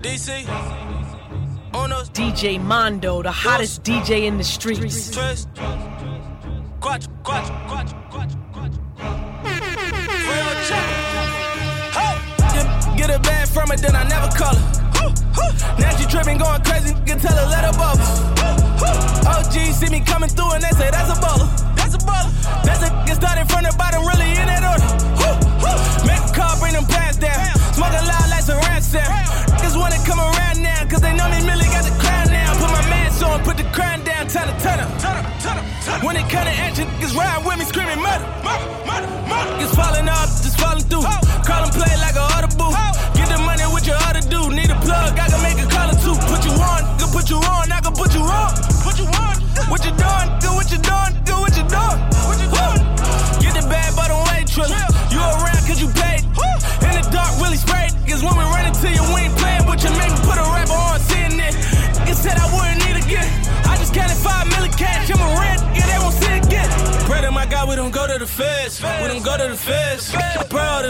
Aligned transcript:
DC. 0.00 0.48
On 1.74 1.92
us. 1.92 2.08
DJ 2.10 2.58
Mondo, 2.58 3.22
the 3.22 3.30
hottest 3.30 3.82
DJ 3.82 4.24
in 4.24 4.38
the 4.38 4.44
streets. 4.44 5.10
Tres. 5.10 5.46
Quatro, 6.80 7.12
quatro, 7.22 7.54
quatro, 7.68 7.98
quatro, 8.10 8.40
quatro. 8.52 8.80
Real 10.30 10.52
check. 10.68 10.86
Hey. 11.92 12.96
Get 12.96 13.10
a 13.10 13.18
bag 13.20 13.48
from 13.48 13.70
it, 13.72 13.80
then 13.80 13.94
I 13.94 14.04
never 14.08 14.28
call 14.34 14.54
her. 14.56 14.80
Now 15.78 15.96
she 15.96 16.06
tripping, 16.06 16.38
going 16.38 16.62
crazy, 16.62 16.94
can 17.04 17.18
tell 17.18 17.36
her 17.36 17.46
let 17.50 17.64
her 17.64 17.72
bubble. 17.76 18.02
OG 19.28 19.52
see 19.52 19.90
me 19.90 20.00
coming 20.00 20.30
through 20.30 20.52
and 20.52 20.62
they 20.62 20.70
say 20.70 20.90
that's 20.90 21.10
a 21.10 21.20
baller. 21.20 21.48
That's 21.76 21.94
a 21.94 21.98
baller. 21.98 22.32
That's 22.64 22.82
a 22.82 22.90
get 23.06 23.16
started 23.16 23.48
from 23.50 23.64
the 23.64 23.74
bottom, 23.76 24.06
really 24.06 24.30
in 24.32 24.46
that 24.48 24.64
order. 24.64 24.88
Make 26.06 26.24
a 26.24 26.32
call, 26.34 26.58
bring 26.58 26.72
them 26.72 26.86
pants 26.86 27.18
down. 27.18 27.59
Smoking 27.80 28.06
loud 28.12 28.28
like 28.28 28.44
some 28.44 28.60
ransom. 28.68 29.00
Niggas 29.56 29.72
wanna 29.74 29.96
come 30.04 30.20
around 30.20 30.60
now, 30.60 30.84
cause 30.84 31.00
they 31.00 31.16
know 31.16 31.24
me 31.32 31.40
really 31.48 31.64
got 31.72 31.82
the 31.82 31.96
crown 31.96 32.28
now. 32.28 32.52
Put 32.60 32.68
my 32.76 32.84
mask 32.92 33.24
on, 33.24 33.40
put 33.42 33.56
the 33.56 33.64
crown 33.72 34.04
down, 34.04 34.28
turn 34.28 34.50
it, 34.52 34.60
turn 34.60 34.80
up. 34.80 36.04
When 36.04 36.14
it 36.14 36.28
come 36.28 36.44
to 36.44 36.52
action, 36.52 36.88
niggas 37.00 37.16
ride 37.16 37.40
with 37.40 37.56
me 37.56 37.64
screaming 37.64 38.02
murder. 38.04 38.28
Niggas 39.56 39.74
falling 39.74 40.10
off, 40.10 40.28
just 40.44 40.60
falling 40.60 40.84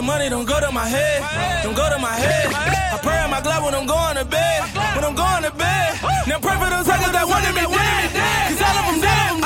I 0.01 0.03
pray 0.03 0.09
all 0.09 0.17
money 0.17 0.31
don't 0.31 0.48
go 0.48 0.59
to 0.59 0.73
my 0.73 0.89
head. 0.89 1.62
Don't 1.62 1.77
go 1.77 1.84
to 1.91 1.98
my 1.98 2.17
head. 2.17 2.48
I 2.56 2.97
pray 3.03 3.20
on 3.20 3.29
my 3.29 3.43
glove 3.43 3.65
when 3.65 3.75
I'm 3.75 3.84
going 3.84 4.17
to 4.17 4.25
bed. 4.25 4.62
When 4.97 5.05
I'm 5.05 5.15
going 5.15 5.45
to 5.45 5.53
bed. 5.53 6.01
Now 6.27 6.41
pray 6.41 6.57
for 6.57 6.73
those 6.73 6.89
suckers 6.89 7.12
that 7.12 7.29
wanted 7.29 7.53
me 7.53 7.69
dead. 7.69 8.09
Cause 8.48 8.65
all 8.65 8.81
of 8.81 8.84
them 8.89 9.01
dead. 9.05 9.45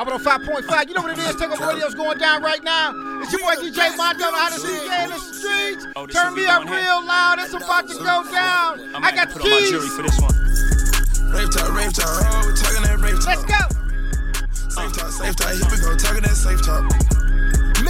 I'm 0.00 0.08
on 0.08 0.16
5.5. 0.16 0.88
You 0.88 0.94
know 0.94 1.02
what 1.02 1.12
it 1.12 1.20
is. 1.28 1.36
Take 1.36 1.52
Takeover 1.52 1.76
Radio's 1.76 1.94
going 1.94 2.16
down 2.16 2.42
right 2.42 2.64
now. 2.64 2.96
It's 3.20 3.30
your 3.32 3.44
boy 3.44 3.60
DJ 3.60 3.92
Mondo, 4.00 4.32
the 4.32 4.32
hottest 4.32 4.64
DJ 4.64 5.04
in 5.04 5.10
the 5.12 5.20
streets. 5.20 5.84
Oh, 5.94 6.06
Turn 6.06 6.32
me 6.32 6.46
up 6.46 6.64
going 6.64 6.72
here. 6.72 6.88
real 6.88 7.04
loud. 7.04 7.38
It's 7.38 7.52
about 7.52 7.84
to 7.88 8.00
go 8.00 8.24
down. 8.32 8.80
I 8.96 9.12
I 9.12 9.14
got 9.14 9.28
the 9.28 9.40
put 9.40 9.44
on 9.44 9.50
my 9.52 9.60
jury 9.68 9.84
keys. 9.84 9.92
for 9.92 10.08
this 10.08 10.16
one. 10.24 10.32
Rave 11.36 11.52
talk, 11.52 11.68
rave 11.76 11.92
talk, 11.92 12.08
oh, 12.08 12.48
we 12.48 12.56
talking 12.56 12.80
that 12.88 12.96
rave 12.96 13.20
talk. 13.20 13.36
Let's 13.36 13.44
go. 13.44 13.60
Safe 14.72 14.92
talk, 14.96 15.12
safe 15.12 15.36
talk, 15.36 15.52
here 15.52 15.68
we 15.68 15.76
go, 15.84 15.96
talking 16.00 16.22
that 16.24 16.32
safe 16.32 16.64
talk. 16.64 17.25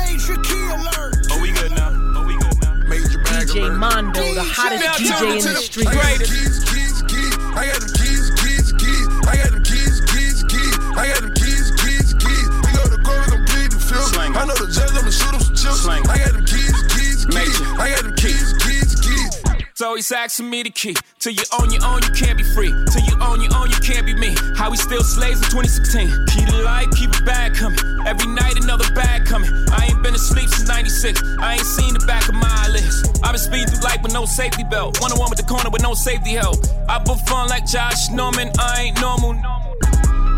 Major 0.06 0.36
key 0.42 0.64
alert. 0.70 1.14
Oh, 1.30 1.40
we 1.42 1.50
good 1.52 1.72
now. 1.72 1.90
Oh, 2.14 2.24
we 2.26 2.34
good 2.38 2.58
now. 2.62 2.74
Major 2.86 3.18
bag 3.26 3.48
DJ 3.48 3.66
alert. 3.66 3.78
Mondo, 3.78 4.22
the 4.34 4.42
hottest 4.42 4.84
Now 4.84 4.94
DJ 4.94 5.34
in 5.34 5.40
to 5.42 5.48
the 5.50 5.58
I 5.58 5.66
streets. 5.66 5.90
got 5.90 6.06
them 6.06 6.26
keys, 6.30 6.56
keys, 6.70 6.96
keys. 7.10 7.34
I 7.58 7.66
got 7.66 7.80
them 7.82 7.92
keys, 7.98 8.26
keys, 8.38 8.68
keys. 8.78 9.06
I 9.26 9.34
got 9.42 9.50
them 9.50 9.62
keys, 9.66 9.96
keys, 10.10 10.38
keys. 10.46 10.74
I 10.94 11.04
got 11.10 11.20
them 11.26 11.34
keys, 11.34 11.66
keys, 11.82 12.08
keys. 12.22 12.48
We 12.62 12.70
go 12.78 12.84
to 12.86 12.98
court, 13.02 13.18
we 13.26 13.34
gon' 13.34 13.44
plead 13.50 13.70
the 13.74 13.80
field. 13.82 14.06
Slang. 14.14 14.36
I 14.36 14.44
know 14.46 14.54
the 14.54 14.70
judge, 14.70 14.94
I'ma 14.94 15.10
shoot 15.10 15.34
him 15.34 15.42
some 15.42 15.56
chips. 15.58 15.82
Slang. 15.82 16.06
I 16.08 16.18
got 16.22 16.32
them 16.38 16.44
keys, 16.46 16.78
keys, 16.94 17.26
keys. 17.26 17.34
Major. 17.34 17.66
I 17.82 17.90
got 17.90 18.02
them 18.06 18.14
keys, 18.14 18.54
keys, 18.62 18.94
keys. 19.02 19.34
So 19.74 19.94
he's 19.94 20.10
asking 20.10 20.48
me 20.48 20.62
the 20.62 20.70
key. 20.70 20.96
Till 21.18 21.32
you 21.32 21.42
own 21.60 21.68
your 21.70 21.84
own, 21.84 22.00
you 22.02 22.08
can't 22.16 22.38
be 22.38 22.44
free. 22.56 22.72
Till 22.88 23.04
you 23.04 23.12
own 23.20 23.42
your 23.42 23.52
own, 23.54 23.68
you 23.68 23.76
can't 23.84 24.06
be 24.06 24.14
me. 24.14 24.34
How 24.56 24.70
we 24.70 24.78
still 24.78 25.02
slaves 25.04 25.36
in 25.44 25.50
2016. 25.52 26.08
Keep 26.32 26.48
the 26.48 26.62
light, 26.64 26.88
keep 26.96 27.12
a 27.12 27.22
bag 27.24 27.54
coming. 27.54 27.78
Every 28.06 28.26
night 28.32 28.56
another 28.56 28.88
bag 28.94 29.26
coming. 29.26 29.50
I 29.68 29.84
ain't 29.84 29.92
been 29.92 29.95
asleep 30.16 30.48
since 30.48 30.68
96. 30.68 31.22
I 31.38 31.54
ain't 31.54 31.66
seen 31.66 31.92
the 31.94 32.04
back 32.06 32.28
of 32.28 32.34
my 32.34 32.48
eyelids. 32.64 33.04
I've 33.22 33.32
been 33.32 33.38
speeding 33.38 33.68
through 33.68 33.84
life 33.84 34.02
with 34.02 34.12
no 34.12 34.24
safety 34.24 34.64
belt. 34.64 35.00
One 35.00 35.12
on 35.12 35.18
one 35.18 35.30
with 35.30 35.38
the 35.38 35.44
corner 35.44 35.70
with 35.70 35.82
no 35.82 35.94
safety 35.94 36.32
help. 36.32 36.56
I 36.88 36.98
put 36.98 37.20
fun 37.28 37.48
like 37.48 37.66
Josh 37.66 38.10
Norman. 38.10 38.50
I 38.58 38.88
ain't 38.88 39.00
normal. 39.00 39.36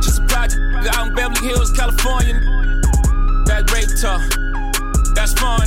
Just 0.03 0.21
a 0.21 0.27
project 0.27 0.61
out 0.95 1.09
in 1.09 1.15
Beverly 1.15 1.47
Hills, 1.47 1.71
California. 1.73 2.35
That 3.47 3.71
rape 3.73 3.91
talk. 4.03 4.23
That's 5.15 5.33
fun. 5.39 5.67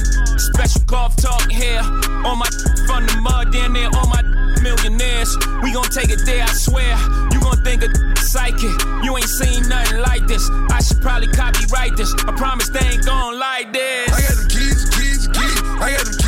Special 0.53 0.81
golf 0.85 1.15
talk 1.15 1.49
here. 1.49 1.81
On 2.27 2.37
my 2.37 2.47
from 2.87 3.07
the 3.07 3.17
mud, 3.23 3.51
down 3.51 3.73
there, 3.73 3.89
on 3.95 4.07
my 4.11 4.21
millionaires. 4.61 5.31
We 5.63 5.71
gon' 5.71 5.89
take 5.89 6.11
it 6.11 6.21
there, 6.25 6.43
I 6.43 6.53
swear. 6.53 7.30
Think 7.63 7.83
of 7.83 7.91
psychic. 8.17 8.73
You 9.03 9.17
ain't 9.17 9.29
seen 9.29 9.67
nothing 9.69 9.99
like 9.99 10.25
this. 10.27 10.49
I 10.71 10.81
should 10.81 11.01
probably 11.01 11.27
copyright 11.27 11.95
this. 11.95 12.13
I 12.27 12.31
promise 12.35 12.69
they 12.69 12.79
ain't 12.79 13.05
gon' 13.05 13.37
like 13.37 13.71
this. 13.71 14.11
I 14.11 14.21
got 14.21 14.35
them 14.37 14.47
keys, 14.49 14.89
keys, 14.89 15.27
keys. 15.27 15.61
I 15.79 15.93
got 15.95 16.05
them 16.05 16.20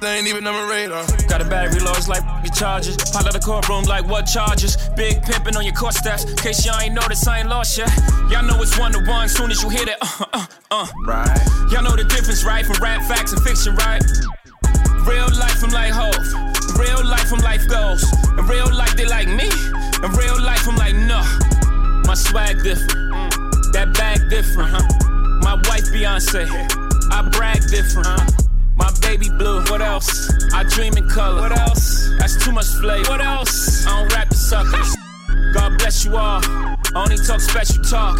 they 0.00 0.18
ain't 0.18 0.26
even 0.26 0.46
on 0.46 0.54
my 0.54 0.70
radar. 0.70 1.04
Got 1.28 1.40
a 1.40 1.44
battery 1.44 1.80
lows 1.80 2.08
like 2.08 2.22
your 2.44 2.52
charges. 2.54 2.96
Pile 2.96 3.26
out 3.26 3.32
the 3.32 3.40
courtroom 3.40 3.84
like 3.84 4.06
what 4.06 4.22
charges? 4.26 4.76
Big 4.96 5.22
pimpin' 5.22 5.56
on 5.56 5.64
your 5.64 5.74
court 5.74 5.94
steps. 5.94 6.24
Case 6.34 6.64
y'all 6.66 6.80
ain't 6.80 6.94
noticed, 6.94 7.26
I 7.28 7.40
ain't 7.40 7.48
lost 7.48 7.78
yet. 7.78 7.90
Y'all 8.30 8.42
know 8.42 8.60
it's 8.62 8.78
one 8.78 8.92
to 8.92 9.00
one. 9.08 9.28
Soon 9.28 9.50
as 9.50 9.62
you 9.62 9.68
hit 9.70 9.88
it, 9.88 9.96
uh, 10.00 10.24
uh, 10.32 10.46
uh. 10.70 10.86
Right. 11.06 11.38
Y'all 11.70 11.82
know 11.82 11.96
the 11.96 12.04
difference, 12.04 12.44
right? 12.44 12.64
From 12.64 12.76
rap 12.82 13.02
facts 13.08 13.32
and 13.32 13.42
fiction, 13.42 13.74
right? 13.76 14.02
Real 15.06 15.28
life, 15.38 15.62
I'm 15.62 15.70
like 15.70 15.92
Hov. 15.92 16.14
Real 16.78 17.04
life, 17.06 17.32
I'm 17.32 17.40
life 17.40 17.66
goes. 17.68 18.04
In 18.38 18.46
real 18.46 18.72
life, 18.74 18.94
they 18.96 19.06
like 19.06 19.28
me. 19.28 19.48
In 20.02 20.10
real 20.12 20.40
life, 20.42 20.66
I'm 20.68 20.76
like, 20.76 20.94
no. 20.94 21.22
My 22.06 22.14
swag 22.14 22.62
different. 22.62 22.92
That 23.72 23.92
bag 23.94 24.28
different. 24.30 24.70
huh? 24.70 24.82
My 25.42 25.54
wife, 25.68 25.86
Beyonce. 25.92 26.46
I 27.12 27.22
brag 27.30 27.62
different. 27.70 28.45
My 28.86 28.92
baby 29.00 29.28
blue. 29.28 29.64
What 29.64 29.82
else? 29.82 30.30
I 30.54 30.62
dream 30.62 30.96
in 30.96 31.08
color. 31.08 31.40
What 31.40 31.58
else? 31.58 32.08
That's 32.20 32.36
too 32.38 32.52
much 32.52 32.66
flavor. 32.78 33.10
What 33.10 33.20
else? 33.20 33.84
I 33.84 33.98
don't 33.98 34.12
rap 34.14 34.28
the 34.28 34.36
suckers. 34.36 34.94
God 35.54 35.76
bless 35.76 36.04
you 36.04 36.16
all. 36.16 36.40
Only 36.94 37.16
talk 37.16 37.40
special 37.40 37.82
talk. 37.82 38.16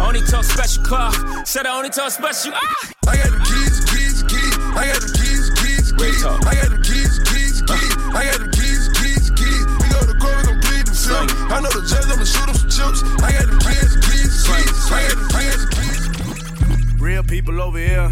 Only 0.00 0.22
talk 0.22 0.42
special 0.42 0.82
clock. 0.82 1.14
Said 1.46 1.66
I 1.66 1.76
only 1.76 1.90
talk 1.90 2.10
special. 2.10 2.50
Ah! 2.52 2.90
I 3.06 3.16
got 3.16 3.30
them 3.30 3.42
keys, 3.46 3.78
keys, 3.86 4.24
keys. 4.26 4.58
I 4.74 4.90
got 4.90 4.98
them 4.98 5.14
keys, 5.14 5.50
keys, 5.54 5.92
keys. 5.94 6.24
I 6.26 6.54
got 6.58 6.66
them 6.66 6.82
keys, 6.82 7.14
keys, 7.30 7.62
keys. 7.62 7.94
I 8.10 8.22
got 8.26 8.38
them 8.42 8.50
keys, 8.50 8.90
keys, 8.98 9.30
keys. 9.38 9.64
We 9.78 9.86
go 9.86 10.02
to 10.02 10.18
court, 10.18 10.34
we 10.34 10.42
gon' 10.50 10.60
plead 10.66 10.86
the 10.90 10.98
film. 10.98 11.30
I 11.46 11.62
know 11.62 11.70
the 11.70 11.86
judge, 11.86 12.10
I'ma 12.10 12.26
shoot 12.26 12.50
him 12.50 12.58
some 12.58 12.74
chips. 12.74 13.06
I 13.22 13.38
got 13.38 13.46
them 13.46 13.60
keys, 13.62 13.94
keys, 14.02 14.34
keys. 14.50 14.90
I 14.90 14.98
got 14.98 15.14
them 15.14 15.30
keys, 15.30 15.62
keys. 15.78 17.00
Real 17.00 17.22
people 17.22 17.62
over 17.62 17.78
here, 17.78 18.10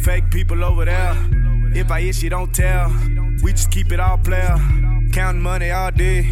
fake 0.00 0.30
people 0.30 0.64
over 0.64 0.86
there. 0.86 1.41
If 1.74 1.90
I 1.90 2.00
issue, 2.00 2.28
don't 2.28 2.52
tell. 2.54 2.92
We 3.42 3.52
just 3.52 3.70
keep 3.70 3.92
it 3.92 4.00
all 4.00 4.18
player. 4.18 4.56
Counting 5.12 5.42
money 5.42 5.70
all 5.70 5.90
day. 5.90 6.30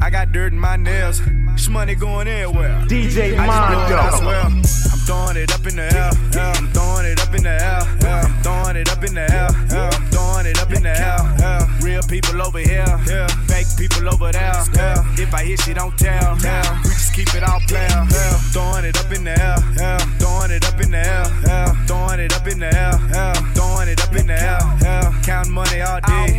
I 0.00 0.10
got 0.10 0.32
dirt 0.32 0.52
in 0.52 0.58
my 0.58 0.76
nails. 0.76 1.20
This 1.52 1.68
money 1.68 1.94
going 1.94 2.28
everywhere. 2.28 2.82
DJ 2.88 3.34
just 3.36 3.38
I 3.38 4.18
swear. 4.18 4.40
I'm 4.40 4.62
throwing 4.62 5.36
it 5.36 5.52
up 5.52 5.66
in 5.66 5.76
the 5.76 5.82
air. 5.82 6.10
yeah. 6.34 6.52
I'm 6.56 6.68
throwing 6.72 7.06
it 7.06 7.20
up 7.20 7.34
in 7.34 7.42
the 7.42 7.50
air. 7.50 7.80
yeah. 8.02 8.20
I'm 8.20 8.42
throwing 8.42 8.76
it 8.76 8.88
up 8.90 9.04
in 9.04 9.14
the 9.14 9.20
air. 9.20 9.48
I'm 9.48 10.10
throwing 10.10 10.46
it 10.46 10.58
up 10.60 10.72
in 10.72 10.82
the 10.82 10.90
air. 10.90 11.68
Real 11.80 12.02
people 12.02 12.42
over 12.42 12.58
here. 12.58 12.84
yeah. 13.08 13.26
Fake 13.46 13.66
people 13.78 14.08
over 14.12 14.32
there. 14.32 14.62
yeah. 14.74 15.04
If 15.18 15.32
I 15.34 15.44
hit 15.44 15.66
you, 15.66 15.74
don't 15.74 15.96
tell. 15.98 16.36
yeah. 16.42 16.80
We 16.84 16.90
just 16.90 17.14
keep 17.14 17.34
it 17.34 17.42
all 17.42 17.60
player. 17.68 17.88
yeah. 17.88 18.32
Throwing 18.52 18.84
it 18.84 18.98
up 18.98 19.12
in 19.12 19.24
the 19.24 19.30
air. 19.30 19.56
yeah. 19.78 19.98
Throwing 20.18 20.50
it 20.50 20.66
up 20.66 20.80
in 20.80 20.90
the 20.90 20.98
air. 20.98 21.24
yeah. 21.46 21.86
Throwing 21.86 22.20
it 22.20 22.32
up 22.34 22.46
in 22.46 22.58
the 22.60 22.74
air. 22.74 23.52
Up 24.12 24.18
in 24.18 24.26
the 24.26 24.34
yeah. 24.34 25.22
Counting 25.22 25.52
money 25.54 25.80
all 25.80 25.98
day. 26.00 26.38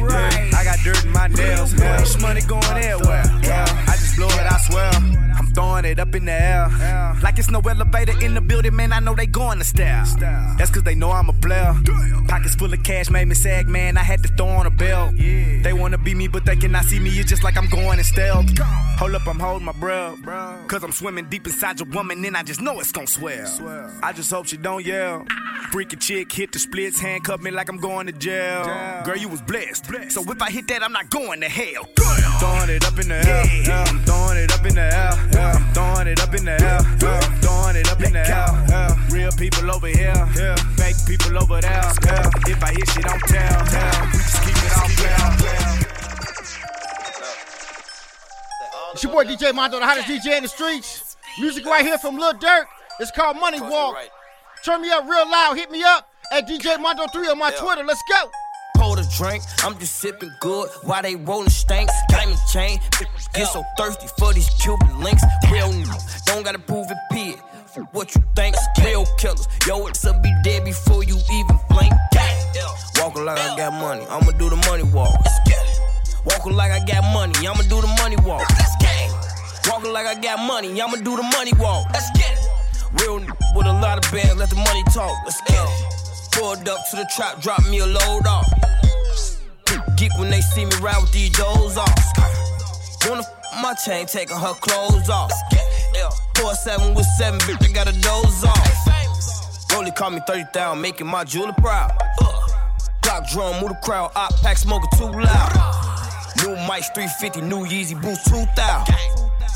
I 0.53 0.63
got 0.63 0.77
dirt 0.83 1.03
in 1.03 1.11
my 1.11 1.25
nails. 1.27 1.73
This 1.73 2.21
money 2.21 2.41
going 2.41 2.63
everywhere. 2.65 3.23
I 3.25 3.95
just 3.97 4.15
blow 4.15 4.27
it, 4.27 4.45
I 4.45 4.57
swear. 4.59 5.32
Throwing 5.53 5.85
it 5.85 5.99
up 5.99 6.15
in 6.15 6.25
the 6.25 6.31
air. 6.31 6.69
Like 7.21 7.37
it's 7.37 7.49
no 7.49 7.59
elevator 7.59 8.13
in 8.21 8.33
the 8.33 8.41
building, 8.41 8.75
man. 8.75 8.91
I 8.91 8.99
know 8.99 9.13
they 9.15 9.27
going 9.27 9.59
to 9.59 9.63
style. 9.63 10.05
That's 10.57 10.71
cause 10.71 10.83
they 10.83 10.95
know 10.95 11.11
I'm 11.11 11.29
a 11.29 11.33
player. 11.33 11.73
Pockets 12.27 12.55
full 12.55 12.73
of 12.73 12.83
cash 12.83 13.09
made 13.09 13.27
me 13.27 13.35
sag, 13.35 13.67
man. 13.67 13.97
I 13.97 14.03
had 14.03 14.23
to 14.23 14.29
throw 14.29 14.47
on 14.47 14.65
a 14.65 14.71
belt. 14.71 15.15
They 15.15 15.73
wanna 15.73 15.97
be 15.97 16.15
me, 16.15 16.27
but 16.27 16.45
they 16.45 16.55
cannot 16.55 16.85
see 16.85 16.99
me. 16.99 17.09
It's 17.11 17.29
just 17.29 17.43
like 17.43 17.57
I'm 17.57 17.69
going 17.69 17.99
in 17.99 18.03
stealth. 18.03 18.45
Hold 18.59 19.15
up, 19.15 19.27
I'm 19.27 19.39
holding 19.39 19.65
my 19.65 19.73
breath. 19.73 20.17
Cause 20.67 20.83
I'm 20.83 20.91
swimming 20.91 21.25
deep 21.29 21.45
inside 21.45 21.79
your 21.79 21.89
woman, 21.89 22.23
and 22.25 22.35
I 22.35 22.43
just 22.43 22.61
know 22.61 22.79
it's 22.79 22.91
gonna 22.91 23.07
swell. 23.07 23.99
I 24.01 24.13
just 24.13 24.31
hope 24.31 24.47
she 24.47 24.57
don't 24.57 24.85
yell. 24.85 25.25
Freaky 25.71 25.95
chick 25.97 26.31
hit 26.31 26.51
the 26.51 26.59
splits, 26.59 26.99
handcuff 26.99 27.41
me 27.41 27.51
like 27.51 27.69
I'm 27.69 27.77
going 27.77 28.07
to 28.07 28.13
jail. 28.13 28.63
Girl, 29.05 29.17
you 29.17 29.27
was 29.27 29.41
blessed. 29.41 29.85
So 30.09 30.21
if 30.31 30.41
I 30.41 30.49
hit 30.51 30.67
that, 30.67 30.83
I'm 30.83 30.91
not 30.91 31.09
going 31.09 31.41
to 31.41 31.49
hell. 31.49 31.87
Throwing 32.39 32.69
it 32.69 32.85
up 32.85 32.99
in 32.99 33.07
the 33.07 33.15
air. 33.15 33.45
Yeah. 33.65 33.83
I'm 33.87 33.99
throwing 34.03 34.37
it 34.37 34.51
up 34.53 34.65
in 34.65 34.75
the 34.75 34.81
air. 34.81 35.13
Yeah. 35.33 35.51
I'm 35.53 35.73
throwing 35.73 36.07
it 36.07 36.19
up 36.21 36.33
in 36.33 36.45
the 36.45 36.51
air. 36.51 36.59
Yeah. 36.59 37.19
I'm 37.19 37.39
throwing 37.41 37.75
it 37.75 37.89
up 37.91 38.01
in 38.01 38.13
the 38.13 38.19
air. 38.19 38.65
Yeah. 38.69 38.95
Real 39.09 39.31
people 39.31 39.71
over 39.71 39.87
here. 39.87 40.27
Yeah. 40.35 40.55
Fake 40.75 40.97
people 41.07 41.37
over 41.37 41.61
there. 41.61 41.91
Yeah. 42.05 42.29
If 42.47 42.63
I 42.63 42.71
hit 42.73 42.89
shit, 42.89 43.03
don't 43.03 43.21
tell. 43.27 43.65
Yeah. 43.71 44.11
We 44.11 44.17
just 44.19 44.43
keep 44.43 44.57
it 44.57 44.71
all 44.77 44.89
clear. 44.89 45.53
It's 48.93 49.03
your 49.03 49.11
boy 49.11 49.23
DJ 49.25 49.53
Mondo, 49.55 49.79
the 49.79 49.85
hottest 49.85 50.07
DJ 50.07 50.37
in 50.37 50.43
the 50.43 50.49
streets. 50.49 51.17
Music 51.39 51.65
right 51.65 51.83
here 51.83 51.97
from 51.97 52.17
Lil 52.17 52.33
Durk. 52.33 52.65
It's 52.99 53.09
called 53.09 53.37
Money 53.37 53.59
Walk. 53.59 53.97
Turn 54.63 54.81
me 54.81 54.91
up 54.91 55.07
real 55.09 55.29
loud. 55.29 55.55
Hit 55.55 55.71
me 55.71 55.81
up 55.83 56.07
at 56.31 56.47
DJ 56.47 56.79
Mondo 56.79 57.07
3 57.07 57.29
on 57.29 57.39
my 57.39 57.51
Twitter. 57.51 57.83
Let's 57.83 58.03
go. 58.07 58.29
Pour 58.83 58.97
the 58.97 59.07
drink, 59.15 59.41
I'm 59.63 59.79
just 59.79 59.95
sipping 59.95 60.33
good 60.41 60.67
while 60.83 61.01
they 61.01 61.15
rolling 61.15 61.47
stanks. 61.47 61.93
Diamond 62.09 62.37
chain, 62.51 62.79
get 63.33 63.47
so 63.47 63.63
thirsty 63.77 64.07
for 64.19 64.33
these 64.33 64.49
Cuban 64.59 64.99
links. 64.99 65.23
Real 65.49 65.71
niggas, 65.71 66.25
don't 66.25 66.43
gotta 66.43 66.59
prove 66.59 66.87
it. 66.91 67.39
For 67.73 67.83
what 67.93 68.13
you 68.13 68.21
think, 68.35 68.57
real 68.83 69.05
killers. 69.17 69.47
Yo, 69.65 69.87
it's 69.87 70.03
a 70.03 70.11
be 70.21 70.29
dead 70.43 70.65
before 70.65 71.01
you 71.05 71.15
even 71.15 71.57
blink. 71.69 71.93
Walking 72.99 73.23
like 73.23 73.39
I 73.39 73.55
got 73.55 73.71
money, 73.71 74.05
I'ma 74.09 74.31
do 74.31 74.49
the 74.49 74.57
money 74.67 74.83
walk. 74.83 75.15
Walking 76.25 76.53
like 76.57 76.73
I 76.73 76.85
got 76.85 77.03
money, 77.13 77.47
I'ma 77.47 77.63
do 77.63 77.79
the 77.79 77.87
money 78.03 78.17
walk. 78.17 78.45
Walking 79.69 79.93
like 79.93 80.07
I 80.07 80.19
got 80.19 80.45
money, 80.45 80.81
I'ma 80.81 80.97
do 80.97 81.15
the 81.15 81.23
money 81.23 81.53
walk. 81.53 81.87
Let's 81.93 82.11
get 82.19 82.33
it. 82.33 83.01
Real 83.01 83.19
with 83.55 83.65
a 83.65 83.79
lot 83.79 84.05
of 84.05 84.11
bands, 84.11 84.35
let 84.35 84.49
the 84.49 84.57
money 84.57 84.83
talk. 84.93 85.15
Let's 85.23 85.39
get 85.47 85.55
it. 85.55 85.93
Pulled 86.33 86.67
up 86.67 86.81
to 86.89 86.97
the 86.97 87.09
trap, 87.15 87.39
drop 87.41 87.63
me 87.69 87.79
a 87.79 87.85
load 87.85 88.27
off. 88.27 88.72
Geek 89.97 90.17
when 90.17 90.29
they 90.29 90.41
see 90.41 90.65
me 90.65 90.71
ride 90.81 91.01
with 91.01 91.11
these 91.11 91.31
doors 91.31 91.77
off. 91.77 91.93
Wanna 93.07 93.21
f- 93.21 93.61
my 93.61 93.73
chain, 93.85 94.05
taking 94.05 94.37
her 94.37 94.53
clothes 94.53 95.09
off. 95.09 95.31
Four 96.37 96.53
seven 96.55 96.93
with 96.95 97.05
seven, 97.17 97.39
bitch, 97.41 97.63
I 97.69 97.71
got 97.71 97.87
a 97.87 97.99
doze 98.01 98.43
off. 98.43 99.71
Rolly 99.71 99.91
call 99.91 100.11
me 100.11 100.19
30,000, 100.27 100.79
making 100.81 101.07
my 101.07 101.23
jeweler 101.23 101.53
proud. 101.53 101.91
Uh. 102.21 102.47
Block 103.01 103.27
drum, 103.29 103.59
move 103.61 103.69
the 103.69 103.79
crowd, 103.83 104.11
op 104.15 104.33
pack 104.41 104.57
smoking 104.57 104.89
too 104.97 105.05
loud. 105.05 105.51
New 106.37 106.55
mics 106.67 106.93
350, 106.93 107.41
new 107.41 107.65
Yeezy 107.65 107.99
boots 108.01 108.23
2000. 108.29 108.95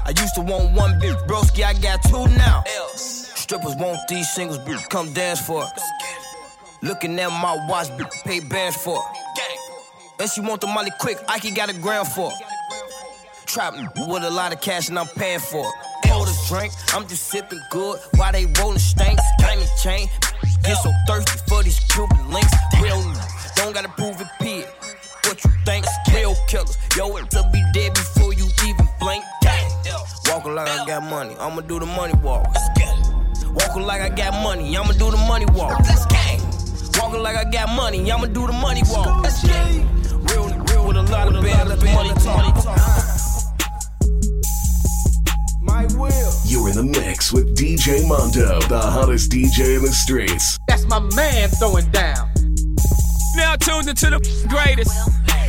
I 0.06 0.10
used 0.10 0.36
to 0.36 0.42
want 0.42 0.74
one 0.74 1.00
bitch, 1.00 1.18
broski, 1.28 1.64
I 1.64 1.74
got 1.74 2.02
two 2.04 2.28
now. 2.38 2.64
Strippers 2.96 3.76
want 3.76 4.00
these 4.08 4.30
singles, 4.34 4.60
bitch, 4.60 4.88
come 4.90 5.12
dance 5.14 5.42
for 5.42 5.64
it. 5.64 5.70
Looking 6.82 7.20
at 7.20 7.30
my 7.30 7.56
watch, 7.68 7.88
bitch, 7.90 8.24
pay 8.24 8.40
bands 8.40 8.78
for 8.78 8.98
it. 8.98 9.17
And 10.20 10.30
she 10.30 10.42
want 10.42 10.62
the 10.62 10.68
money 10.68 10.90
quick, 11.00 11.18
Ike 11.28 11.54
got 11.56 11.70
a 11.70 11.74
gram 11.74 12.04
for 12.04 12.32
it. 12.32 12.38
Trap 13.46 13.76
with 14.08 14.24
a 14.24 14.30
lot 14.30 14.52
of 14.52 14.62
cash 14.62 14.90
and 14.90 14.98
I'm 14.98 15.08
paying 15.08 15.40
for 15.40 15.64
it. 15.66 15.74
Pour 16.06 16.26
the 16.26 16.36
drink, 16.50 16.74
I'm 16.94 17.08
just 17.08 17.28
sipping 17.28 17.62
good 17.70 18.00
while 18.16 18.32
they 18.32 18.46
rolling 18.60 18.80
stanks. 18.80 19.22
Diamond 19.40 19.70
chain, 19.82 20.08
get 20.64 20.78
so 20.78 20.92
thirsty 21.08 21.40
for 21.48 21.62
these 21.64 21.80
Cuban 21.92 22.32
links. 22.32 22.52
Real 22.82 23.02
don't 23.56 23.74
gotta 23.74 23.90
prove 23.90 24.20
it, 24.20 24.28
P. 24.42 24.64
What 25.26 25.44
you 25.44 25.52
think? 25.66 25.86
Real 26.14 26.36
killers, 26.48 26.78
yo, 26.96 27.16
to 27.18 27.50
be 27.54 27.64
dead 27.74 27.94
before 27.94 28.34
you 28.34 28.48
even 28.66 28.88
blink. 29.00 29.24
Walking 30.30 30.56
like 30.56 30.68
I 30.68 30.86
got 30.86 31.04
money, 31.04 31.36
I'ma 31.40 31.62
do 31.62 31.80
the 31.80 31.86
money 31.86 32.14
walk. 32.24 32.46
Walking 33.54 33.84
like 33.84 34.02
I 34.02 34.10
got 34.10 34.34
money, 34.44 34.76
I'ma 34.76 34.94
do 34.94 35.12
the 35.12 35.18
money 35.18 35.46
walk. 35.54 35.80
Walking 37.00 37.22
like 37.22 37.36
I 37.36 37.50
got 37.50 37.70
money, 37.76 38.12
I'ma 38.12 38.26
do 38.26 38.48
the 38.48 38.54
money 38.54 38.82
walk. 38.88 39.26
Lot 41.12 41.34
of 41.34 41.44
bands, 41.44 41.70
let 41.70 41.80
the 41.80 41.86
money 41.94 42.14
talk. 42.22 42.56
My 45.62 45.86
will. 45.98 46.34
You're 46.46 46.70
in 46.70 46.76
the 46.76 46.84
mix 46.84 47.32
with 47.32 47.56
DJ 47.56 48.08
Mondo, 48.08 48.60
the 48.68 48.80
hottest 48.80 49.32
DJ 49.32 49.78
in 49.78 49.82
the 49.84 49.92
streets. 49.92 50.58
That's 50.68 50.86
my 50.86 51.00
man 51.16 51.50
throwing 51.50 51.90
down. 51.92 52.30
Now 53.36 53.56
tuned 53.56 53.88
into 53.88 54.10
the 54.10 54.20
greatest. 54.50 54.92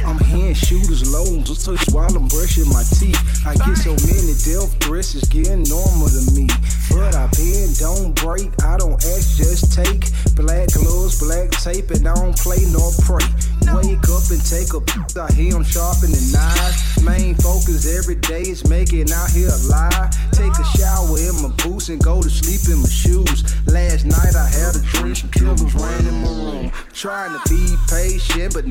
I'm 0.04 0.18
hearing 0.24 0.54
shooters 0.54 1.04
low, 1.12 1.40
just 1.42 1.66
touch 1.66 1.84
while 1.92 2.08
I'm 2.16 2.28
brushing 2.28 2.68
my 2.68 2.82
teeth. 2.96 3.20
I 3.46 3.54
get 3.60 3.76
so 3.76 3.92
many 4.08 4.32
death 4.40 4.72
threats, 4.80 5.14
it's 5.14 5.28
getting 5.28 5.64
normal 5.68 6.08
to 6.08 6.22
me. 6.32 6.48
But 6.88 7.14
I 7.14 7.28
bend, 7.36 7.76
don't 7.76 8.16
break, 8.16 8.48
I 8.64 8.76
don't 8.78 8.96
ask, 8.96 9.36
just 9.36 9.72
take. 9.72 10.08
Black 10.34 10.72
gloves, 10.72 11.20
black 11.20 11.50
tape, 11.60 11.90
and 11.90 12.08
I 12.08 12.14
don't 12.14 12.36
play 12.36 12.64
nor 12.72 12.88
pray. 13.04 13.26
Wake 13.74 14.08
up 14.08 14.24
and 14.30 14.44
take 14.44 14.72
a 14.74 14.80
p- 14.80 15.20
I 15.20 15.32
hear 15.32 15.62
sharpening 15.64 16.32
knives. 16.32 17.02
Main 17.02 17.34
focus 17.36 17.86
every 17.98 18.16
day 18.16 18.42
is 18.42 18.66
making 18.68 19.10
out 19.12 19.30
here 19.30 19.50
alive. 19.50 20.10
Take 20.32 20.52
a 20.52 20.64
shower 20.76 21.18
in 21.18 21.34
my 21.42 21.50
boots 21.62 21.88
and 21.88 22.02
go 22.02 22.22
to 22.22 22.30
sleep 22.30 22.68
in 22.72 22.82
my 22.82 22.88
shoes. 22.88 23.44
Last 23.66 24.06
night 24.06 24.34
I 24.34 24.48
had 24.48 24.76
a 24.76 24.82
dream, 24.96 25.14
killers 25.32 25.74
ran 25.74 26.06
in 26.06 26.14
my 26.22 26.28
room. 26.28 26.72
Trying 26.92 27.32
to 27.38 27.40
be 27.48 27.76
patient, 27.88 28.54
but 28.54 28.64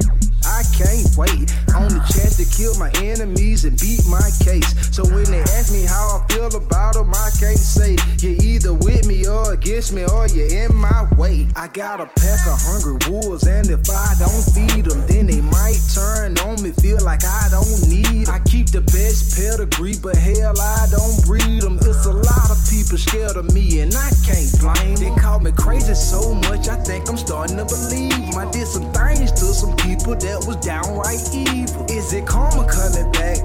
I 0.46 0.64
can't 0.76 1.08
wait. 1.18 1.50
On 1.76 1.90
the 1.90 2.02
chance 2.14 2.38
to 2.38 2.46
kill 2.46 2.74
my 2.80 2.92
enemies 3.04 3.66
and 3.66 3.80
beat 3.80 4.06
my 4.08 4.30
case. 4.44 4.68
So 4.96 5.04
when 5.06 5.26
they 5.26 5.42
ask 5.58 5.72
me 5.72 5.84
how 5.86 6.20
I 6.20 6.34
feel 6.34 6.54
about 6.56 6.94
them, 6.94 7.12
I 7.14 7.30
can't 7.40 7.58
say 7.58 7.98
you're 8.20 8.42
either 8.42 8.74
with 8.74 9.06
me 9.06 9.28
or 9.28 9.54
against 9.54 9.94
me 9.94 10.06
or 10.06 10.28
you're 10.28 10.50
in 10.50 10.76
my 10.76 11.08
way. 11.18 11.48
I 11.56 11.68
got 11.68 12.02
a 12.02 12.06
pack 12.06 12.42
of 12.48 12.58
hungry 12.60 12.98
wolves, 13.10 13.46
and 13.46 13.70
if 13.70 13.90
I 13.90 14.14
don't 14.18 14.46
feed 14.54 14.86
them, 14.86 15.06
then 15.08 15.28
they 15.28 15.42
might 15.42 15.80
turn 15.94 16.38
on 16.40 16.62
me. 16.62 16.72
Feel 16.72 17.04
like 17.04 17.24
I 17.26 17.48
don't 17.50 17.88
need. 17.88 18.30
I 18.30 18.40
keep 18.40 18.72
the 18.72 18.82
best 18.82 19.38
pedigree, 19.38 19.98
but 20.02 20.16
hell, 20.16 20.60
I 20.60 20.88
don't 20.90 21.26
breed 21.26 21.62
them. 21.62 21.78
It's 21.82 22.06
a 22.06 22.14
lot 22.14 22.50
of 22.50 22.58
people 22.70 22.98
scared 22.98 23.38
of 23.38 23.54
me, 23.54 23.82
and 23.82 23.94
I 23.96 24.10
can't 24.26 24.50
blame 24.60 24.98
'em. 24.98 25.16
They 25.16 25.22
call 25.22 25.40
me 25.40 25.52
crazy 25.52 25.94
so 25.94 26.34
much, 26.34 26.68
I 26.68 26.76
think 26.84 27.10
I'm 27.10 27.18
starting 27.18 27.58
to 27.58 27.66
believe. 27.66 28.36
I 28.36 28.50
did 28.52 28.68
some 28.68 28.92
things 28.94 29.32
to 29.40 29.54
some 29.54 29.76
people 29.78 30.16
that 30.16 30.27
was 30.46 30.58
downright 30.58 31.34
evil. 31.34 31.86
Is 31.90 32.14
it 32.14 32.26
karma 32.26 32.68
coming 32.68 33.12
back 33.12 33.37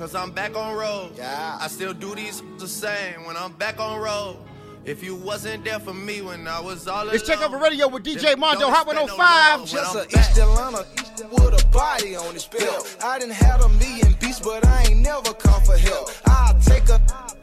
cause 0.00 0.14
I'm 0.14 0.30
back 0.30 0.56
on 0.56 0.74
road. 0.74 1.12
Yeah. 1.14 1.58
I 1.60 1.68
still 1.68 1.92
do 1.92 2.14
these 2.14 2.42
the 2.56 2.66
same 2.66 3.26
when 3.26 3.36
I'm 3.36 3.52
back 3.52 3.78
on 3.78 4.00
road. 4.00 4.38
If 4.86 5.04
you 5.04 5.14
wasn't 5.14 5.62
there 5.62 5.78
for 5.78 5.92
me 5.92 6.22
when 6.22 6.48
I 6.48 6.58
was 6.58 6.88
all 6.88 7.02
alone. 7.02 7.12
Let's 7.12 7.26
check 7.26 7.42
over 7.42 7.58
radio 7.58 7.86
with 7.86 8.02
DJ 8.02 8.38
Mondo, 8.38 8.70
Hot 8.70 8.86
expect 8.88 9.08
no 9.08 9.14
105. 9.14 9.18
love 9.18 9.60
when 9.60 9.68
Just 9.68 9.94
I'm 9.94 10.02
a 10.02 10.06
back. 10.06 10.20
East 10.20 10.38
Atlanta 10.38 10.86
with 11.30 11.62
a 11.62 11.66
body 11.68 12.16
on 12.16 12.32
his 12.32 12.46
belt. 12.46 12.96
I 13.04 13.18
didn't 13.18 13.34
had 13.34 13.60
a 13.60 13.68
million 13.68 14.16
beats, 14.18 14.40
but 14.40 14.66
I 14.66 14.84
ain't 14.84 15.00
never 15.00 15.34
come 15.34 15.62
for 15.64 15.76
help. 15.76 16.08
I'll 16.24 16.58
take 16.60 16.88
a 16.88 16.98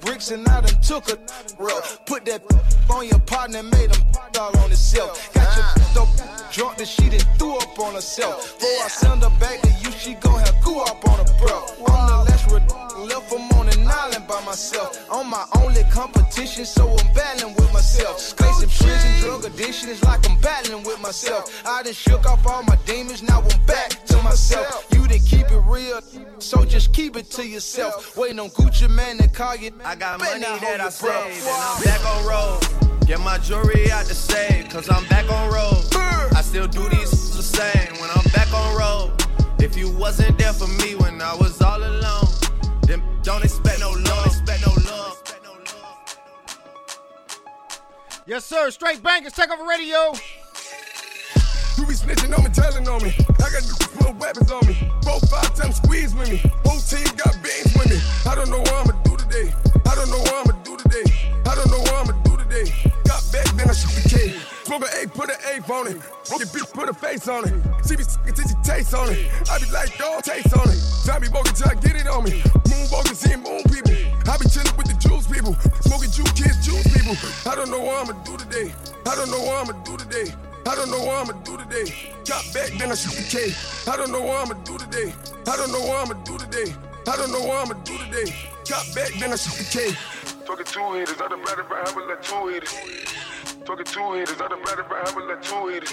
bricks 0.07 0.31
and 0.31 0.47
I 0.47 0.61
done 0.61 0.81
took 0.81 1.09
a 1.09 1.17
roll. 1.59 1.81
Put 2.05 2.25
that 2.25 2.41
on 2.89 3.07
your 3.07 3.19
partner, 3.19 3.61
made 3.63 3.91
him 3.93 4.03
all 4.39 4.57
on 4.57 4.69
himself. 4.69 5.33
Got 5.33 5.57
your 5.57 5.85
dope 5.93 6.15
drunk 6.51 6.77
that 6.77 6.87
she 6.87 7.09
done 7.09 7.27
threw 7.37 7.57
up 7.57 7.77
on 7.79 7.93
herself. 7.93 8.57
Before 8.57 8.85
I 8.85 8.87
send 8.87 9.23
her 9.23 9.29
back 9.39 9.61
to 9.61 9.69
you, 9.81 9.91
she 9.91 10.13
gon' 10.15 10.39
have 10.39 10.55
goo 10.63 10.79
up 10.79 11.07
on 11.09 11.17
her 11.19 11.31
bro. 11.39 11.57
I'm 11.87 12.07
the 12.07 12.17
last 12.27 12.51
left 13.09 13.33
on 13.33 13.41
an 13.41 13.56
island 13.89 14.27
by 14.27 14.43
myself. 14.45 15.07
I'm 15.11 15.29
my 15.29 15.45
only 15.57 15.83
competition, 15.91 16.65
so 16.65 16.89
I'm 16.89 17.13
battling 17.13 17.55
with 17.55 17.71
myself. 17.73 18.21
Facing 18.21 18.69
prison, 18.69 19.11
drug 19.21 19.45
addiction 19.45 19.89
is 19.89 20.03
like 20.03 20.29
I'm 20.29 20.39
battling 20.41 20.83
with 20.83 21.01
myself. 21.01 21.51
I 21.65 21.83
done 21.83 21.93
shook 21.93 22.25
off 22.25 22.45
all 22.45 22.63
my 22.63 22.77
demons, 22.85 23.23
now 23.23 23.41
I'm 23.41 23.65
back 23.65 23.89
to 24.05 24.21
myself. 24.23 24.87
You 24.93 25.07
didn't 25.07 25.25
keep 25.25 25.51
it 25.51 25.63
real 25.65 26.01
so 26.39 26.63
just 26.65 26.93
keep 26.93 27.15
it 27.15 27.29
to 27.31 27.47
yourself. 27.47 28.15
Waiting 28.15 28.39
on 28.39 28.49
Gucci 28.51 28.89
Mane 28.89 29.17
to 29.17 29.27
call 29.27 29.55
you. 29.55 29.71
I 29.83 29.95
got 29.95 30.19
money 30.19 30.41
that 30.41 30.79
I 30.79 30.89
saved, 30.89 31.45
and 31.45 31.49
I'm 31.49 31.83
back 31.83 32.05
on 32.05 32.25
road. 32.25 33.07
Get 33.07 33.19
my 33.21 33.37
jewelry 33.37 33.89
out 33.91 34.05
the 34.05 34.13
safe, 34.13 34.69
cause 34.69 34.89
I'm 34.89 35.05
back 35.07 35.29
on 35.31 35.51
road. 35.51 35.83
I 36.35 36.41
still 36.41 36.67
do 36.67 36.87
these 36.89 37.35
the 37.35 37.41
same 37.43 37.99
when 37.99 38.09
I'm 38.13 38.31
back 38.31 38.53
on 38.53 38.77
road. 38.77 39.13
If 39.59 39.75
you 39.75 39.89
wasn't 39.89 40.37
there 40.37 40.53
for 40.53 40.67
me 40.67 40.95
when 40.95 41.21
I 41.21 41.33
was 41.33 41.61
all 41.61 41.81
alone, 41.81 42.27
then 42.87 43.03
don't 43.21 43.43
expect 43.43 43.81
no 43.81 43.91
love. 43.91 44.25
Expect 44.27 44.63
no 44.63 44.71
love. 44.71 45.23
Yes, 48.25 48.45
sir. 48.45 48.71
Straight 48.71 49.03
bangers, 49.03 49.33
take 49.33 49.51
over 49.51 49.63
radio. 49.63 50.13
You 51.77 51.85
be 51.85 51.93
snitching 51.93 52.35
on 52.35 52.43
me, 52.43 52.49
telling 52.49 52.87
on 52.87 53.03
me. 53.03 53.13
I 53.19 53.49
got 53.51 53.63
little 53.95 54.13
weapons 54.13 54.51
on 54.51 54.65
me. 54.65 54.73
Four, 55.03 55.19
five 55.27 55.53
times 55.55 55.77
squeeze 55.77 56.15
with 56.15 56.29
me. 56.31 56.37
Whole 56.65 56.79
team 56.79 57.05
got 57.15 57.35
beans 57.43 57.75
with 57.75 57.89
me. 57.89 57.99
I 58.25 58.35
don't 58.35 58.49
know 58.49 58.59
what 58.59 58.73
I'ma 58.73 59.03
do 59.03 59.15
today. 59.15 59.53
I 59.85 59.95
don't 59.95 60.09
know 60.09 60.19
what 60.19 60.47
I'ma 60.47 60.63
do 60.63 60.77
today. 60.77 61.05
I 61.45 61.55
don't 61.55 61.69
know 61.69 61.79
what 61.79 61.93
I'ma 61.93 62.13
do 62.23 62.37
today. 62.37 62.73
Got 63.05 63.23
back, 63.31 63.45
then 63.55 63.69
I 63.69 63.73
shoot 63.73 64.01
the 64.01 64.09
K. 64.09 64.46
Smoke 64.67 64.83
an 64.83 64.99
eight, 64.99 65.13
put 65.13 65.29
an 65.29 65.39
eight 65.55 65.69
on 65.69 65.87
it. 65.87 65.95
Your 66.27 66.43
bitch 66.51 66.73
put 66.73 66.89
a 66.89 66.93
face 66.93 67.29
on 67.29 67.47
it. 67.47 67.55
She 67.87 67.95
be 67.95 68.03
sick 68.03 68.35
till 68.35 68.43
she 68.43 68.55
taste 68.67 68.93
on 68.93 69.07
it. 69.07 69.31
I 69.47 69.63
be 69.63 69.71
like, 69.71 69.97
dog, 69.97 70.23
taste 70.23 70.51
on 70.51 70.67
it. 70.67 70.75
Try 71.07 71.19
be 71.19 71.29
walking 71.31 71.55
till 71.55 71.71
I 71.71 71.75
get 71.75 71.95
it 71.95 72.05
on 72.05 72.25
me. 72.27 72.43
Moon 72.67 73.15
seeing 73.15 73.39
moon 73.47 73.63
people. 73.71 73.95
I 74.27 74.35
be 74.35 74.43
chilling 74.51 74.75
with 74.75 74.91
the 74.91 74.97
juice 74.99 75.23
people. 75.23 75.55
Smoking 75.87 76.11
juice 76.11 76.35
kids, 76.35 76.59
juice 76.67 76.83
people. 76.91 77.15
I 77.47 77.55
don't 77.55 77.71
know 77.71 77.79
what 77.79 77.95
I'ma 78.03 78.19
do 78.27 78.35
today. 78.35 78.75
I 79.07 79.15
don't 79.15 79.31
know 79.31 79.39
what 79.39 79.55
I'ma 79.55 79.71
do 79.87 79.95
today. 79.95 80.35
I 80.67 80.75
don't 80.75 80.91
know 80.91 80.99
what 80.99 81.15
I'ma 81.15 81.39
do 81.47 81.55
today. 81.55 81.87
Got 82.27 82.43
back, 82.51 82.75
then 82.75 82.91
I 82.91 82.95
shoot 82.99 83.15
the 83.15 83.23
K. 83.23 83.55
I 83.87 83.95
don't 83.95 84.11
know 84.11 84.19
what 84.19 84.51
I'ma 84.51 84.59
do 84.67 84.77
today. 84.77 85.15
I 85.47 85.55
don't 85.55 85.71
know 85.71 85.79
what 85.79 86.11
I'ma 86.11 86.19
do 86.27 86.37
today. 86.37 86.75
I 87.07 87.15
don't 87.15 87.31
know 87.31 87.39
what 87.39 87.63
I'ma 87.63 87.79
do 87.87 87.95
today. 88.03 88.35
Got 88.67 88.83
back, 88.91 89.15
then 89.15 89.31
I 89.31 89.39
shoot 89.39 89.55
the 89.55 89.67
K. 89.71 89.95
Talking 90.43 90.67
two 90.67 90.91
hitters, 90.91 91.15
I 91.23 91.31
done 91.31 91.39
about 91.39 91.87
having 91.87 92.03
like 92.03 92.21
two 92.21 92.47
hitters. 92.51 92.75
Talking 93.67 93.83
two 93.83 94.13
hitters, 94.13 94.39
I 94.39 94.47
done 94.47 94.63
bad 94.63 94.79
about 94.79 95.09
having 95.09 95.27
like 95.27 95.41
two 95.41 95.67
hitters. 95.67 95.91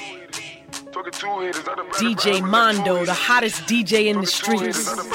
Talking 0.93 1.11
two 1.11 1.41
hitters, 1.41 1.67
I 1.67 1.75
done 1.75 1.91
bad 1.91 2.01
DJ 2.03 2.41
Mondo, 2.41 3.05
the 3.05 3.13
hottest 3.13 3.63
DJ 3.63 4.07
in 4.07 4.21
the 4.21 4.29
streets. 4.29 4.87
You 4.87 4.95
be 4.95 5.11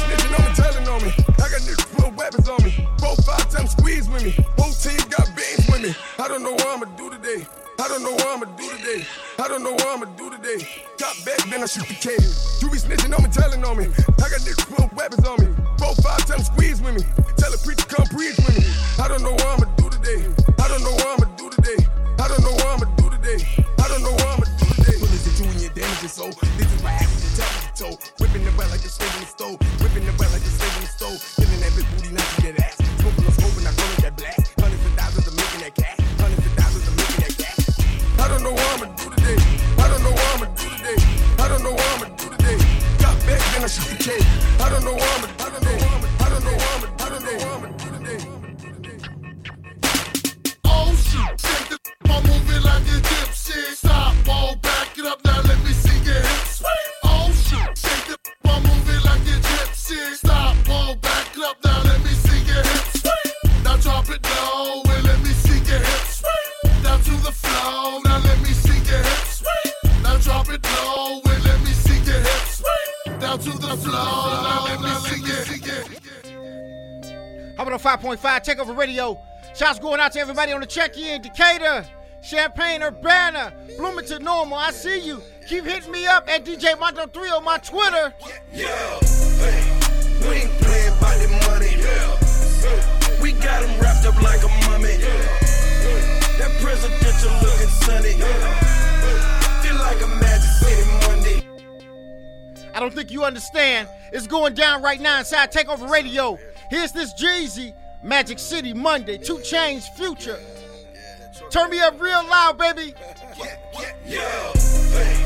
snitching 0.00 0.32
on 0.32 0.48
me, 0.48 0.54
telling 0.56 0.88
on 0.88 1.02
me. 1.04 1.12
I 1.28 1.44
got 1.44 1.60
niggas 1.60 1.84
put 1.94 2.16
weapons 2.16 2.48
on 2.48 2.64
me. 2.64 2.70
Four, 2.98 3.16
five 3.16 3.50
times 3.50 3.72
squeeze 3.72 4.08
with 4.08 4.24
me. 4.24 4.30
Whole 4.56 4.72
team 4.72 4.96
got 5.10 5.28
beans 5.36 5.68
with 5.68 5.82
me. 5.82 5.94
I 6.18 6.26
don't 6.26 6.42
know 6.42 6.52
what 6.52 6.68
I'ma 6.68 6.86
do 6.96 7.10
today. 7.10 7.44
I 7.78 7.88
don't 7.88 8.02
know 8.02 8.12
what 8.12 8.26
I'ma 8.26 8.46
do 8.56 8.70
today. 8.78 9.04
I 9.38 9.46
don't 9.46 9.62
know 9.62 9.72
what 9.72 9.88
I'ma 9.88 10.06
do 10.16 10.30
today. 10.30 10.66
Got 10.96 11.22
back, 11.26 11.44
then 11.50 11.62
I 11.62 11.66
shoot 11.66 11.84
the 11.84 12.00
K. 12.00 12.16
You 12.64 12.70
be 12.72 12.78
snitching 12.80 13.12
on 13.14 13.22
me, 13.22 13.28
telling 13.28 13.62
on 13.62 13.76
me. 13.76 13.92
I 14.24 14.26
got 14.32 14.40
niggas 14.40 14.74
put 14.74 14.90
weapons 14.94 15.28
on 15.28 15.36
me. 15.44 15.52
Four, 15.76 15.94
five 15.96 16.24
times 16.24 16.46
squeeze 16.46 16.80
with 16.80 16.94
me. 16.94 17.04
Tell 17.36 17.52
a 17.52 17.58
preacher 17.58 17.84
come 17.84 18.06
preach 18.06 18.38
with 18.38 18.56
me. 18.56 18.64
I 18.96 19.06
don't 19.06 19.20
know 19.20 19.32
what 19.32 19.44
I'ma 19.44 19.66
do 19.76 19.79
I 20.02 20.66
don't 20.66 20.82
know 20.82 20.92
what 20.92 21.19
105.5 77.80 78.18
Takeover 78.44 78.76
Radio. 78.76 79.18
Shouts 79.54 79.78
going 79.78 80.00
out 80.00 80.12
to 80.12 80.20
everybody 80.20 80.52
on 80.52 80.60
the 80.60 80.66
check-in, 80.66 81.22
Decatur, 81.22 81.86
Champaign, 82.22 82.82
Urbana, 82.82 83.52
Bloomington, 83.78 84.22
Normal. 84.22 84.58
I 84.58 84.70
see 84.70 85.00
you. 85.00 85.22
Keep 85.48 85.64
hitting 85.64 85.90
me 85.90 86.06
up 86.06 86.28
at 86.28 86.44
DJ 86.44 86.78
Mondo 86.78 87.06
3 87.06 87.30
on 87.30 87.44
my 87.44 87.56
Twitter. 87.58 88.12
Yeah, 88.52 88.68
hey, 89.40 90.28
we 90.28 90.36
ain't 90.36 90.50
playing 90.60 91.00
by 91.00 91.16
the 91.16 91.28
money. 91.48 91.74
Yeah, 91.78 93.22
we 93.22 93.32
got 93.32 93.62
them 93.62 93.80
wrapped 93.80 94.06
up 94.06 94.20
like 94.22 94.42
a 94.42 94.48
mummy. 94.68 94.96
Yeah, 95.00 96.38
that 96.38 96.56
presidential 96.60 97.32
looking 97.42 97.68
sunny. 97.68 98.18
Yeah. 98.18 98.70
I 102.72 102.78
don't 102.78 102.94
think 102.94 103.10
you 103.10 103.24
understand. 103.24 103.88
It's 104.10 104.26
going 104.26 104.54
down 104.54 104.80
right 104.80 104.98
now 104.98 105.18
inside 105.18 105.52
Takeover 105.52 105.90
Radio. 105.90 106.38
Here's 106.70 106.92
this 106.92 107.12
Jeezy, 107.12 107.74
Magic 108.00 108.38
City 108.38 108.72
Monday, 108.72 109.18
2 109.18 109.38
Chainz 109.38 109.88
Future. 109.88 110.38
Turn 111.50 111.68
me 111.68 111.80
up 111.80 112.00
real 112.00 112.22
loud, 112.22 112.58
baby. 112.58 112.94
Yeah, 114.06 114.20
hey, 114.94 115.18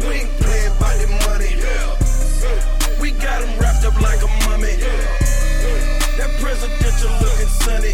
we 0.00 0.14
ain't 0.24 0.30
playing 0.40 0.72
by 0.80 0.96
the 0.96 1.06
money. 1.28 1.52
Yeah, 1.60 2.98
we 2.98 3.10
got 3.10 3.44
him 3.44 3.60
wrapped 3.60 3.84
up 3.84 4.00
like 4.00 4.22
a 4.22 4.28
mummy. 4.48 4.76
That 6.16 6.32
presidential 6.40 7.12
looking 7.20 7.52
sunny. 7.60 7.92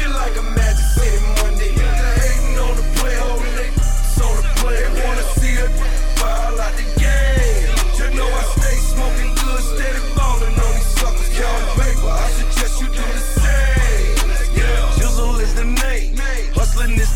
Feel 0.00 0.12
like 0.16 0.34
a 0.34 0.42
Magic 0.56 0.86
City 0.96 1.20
Monday. 1.36 1.76
They 1.76 1.84
hating 1.84 2.58
on 2.64 2.76
the 2.76 2.82
play, 2.96 3.14
holding 3.16 3.56
they 3.60 3.68
on 4.24 4.36
the 4.40 4.48
play. 4.56 4.88
They 4.88 5.04
wanna 5.04 5.26
see 5.36 5.52
it 5.52 5.68
fall 6.16 6.58
out 6.58 6.81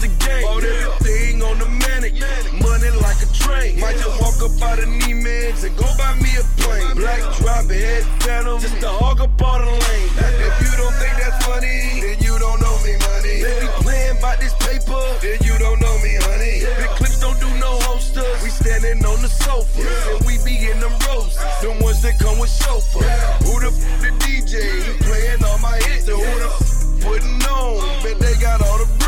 the 0.08 0.24
game. 0.24 0.42
Bought 0.42 0.64
everything 0.64 1.42
on 1.42 1.58
the 1.58 1.66
manic. 1.66 2.14
Money 2.62 2.90
like 3.02 3.20
a 3.22 3.28
train. 3.32 3.80
Might 3.80 3.98
just 3.98 4.20
walk 4.20 4.38
up 4.42 4.62
out 4.62 4.78
of 4.78 4.88
Neiman's 4.88 5.64
and 5.64 5.76
go 5.76 5.86
buy 5.98 6.14
me 6.16 6.30
a 6.38 6.44
plane. 6.62 6.96
Black 6.96 7.20
drop 7.38 7.66
head 7.66 8.04
phantom. 8.22 8.60
Just 8.60 8.80
to 8.80 8.88
hog 8.88 9.20
up 9.20 9.42
all 9.42 9.58
the 9.58 9.66
lane. 9.66 10.10
If 10.46 10.54
you 10.62 10.72
don't 10.78 10.94
think 10.94 11.14
that's 11.18 11.44
funny, 11.44 12.00
then 12.00 12.18
you 12.20 12.38
don't 12.38 12.60
know 12.60 12.76
me, 12.84 12.94
money. 13.10 13.42
They 13.42 13.54
be 13.60 13.68
playing 13.82 14.18
by 14.20 14.36
this 14.36 14.54
paper, 14.62 15.02
then 15.20 15.38
you 15.42 15.58
don't 15.58 15.80
know 15.80 15.96
me, 16.02 16.14
honey. 16.22 16.62
Big 16.62 16.92
clips 16.98 17.20
don't 17.20 17.38
do 17.40 17.50
no 17.58 17.78
holsters. 17.86 18.42
We 18.42 18.50
standing 18.50 19.04
on 19.04 19.20
the 19.22 19.28
sofa. 19.28 19.82
And 19.82 20.24
we 20.26 20.38
be 20.44 20.70
in 20.70 20.78
them 20.80 20.94
roses. 21.08 21.38
Them 21.62 21.78
ones 21.80 22.02
that 22.02 22.18
come 22.18 22.38
with 22.38 22.50
chauffeur. 22.50 23.02
Who 23.44 23.60
the 23.60 23.70
f 23.74 23.78
the 24.02 24.10
DJ? 24.22 24.54
He 24.86 24.92
playing 25.02 25.42
all 25.44 25.58
my 25.58 25.76
hits. 25.88 26.06
So 26.06 26.16
who 26.16 26.32
the 26.38 26.50
f 26.50 27.02
putting 27.02 27.42
on? 27.50 28.02
Bet 28.02 28.18
they 28.18 28.34
got 28.40 28.62
all 28.62 28.78
the 28.78 29.05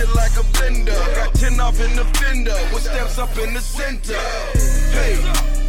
it 0.00 0.14
like 0.14 0.32
a 0.32 0.44
blender. 0.56 0.98
Got 1.14 1.34
10 1.34 1.60
off 1.60 1.80
in 1.80 1.94
the 1.96 2.04
fender. 2.18 2.56
With 2.72 2.82
steps 2.82 3.18
up 3.18 3.36
in 3.38 3.54
the 3.54 3.60
center. 3.60 4.14
Hey, 4.96 5.16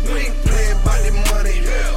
we 0.08 0.20
ain't 0.28 0.36
playing 0.46 0.80
by 0.86 0.98
the 1.06 1.12
money. 1.32 1.91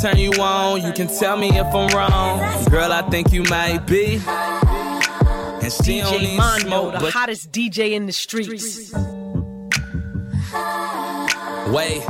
Turn 0.00 0.16
you 0.18 0.30
on? 0.40 0.82
You 0.82 0.92
can 0.92 1.08
tell 1.08 1.36
me 1.36 1.48
if 1.58 1.66
I'm 1.74 1.88
wrong. 1.96 2.64
Girl, 2.70 2.92
I 2.92 3.02
think 3.10 3.32
you 3.32 3.42
might 3.44 3.86
be. 3.86 4.20
And 5.62 5.72
she 5.72 6.00
don't 6.00 6.14
DJ 6.14 6.20
need 6.20 6.36
Mondo, 6.36 6.66
smoke, 6.66 6.92
the 6.94 6.98
but 7.00 7.12
hottest 7.12 7.52
DJ 7.52 7.92
in 7.92 8.06
the 8.06 8.12
streets. 8.12 8.92
wait. 11.72 12.02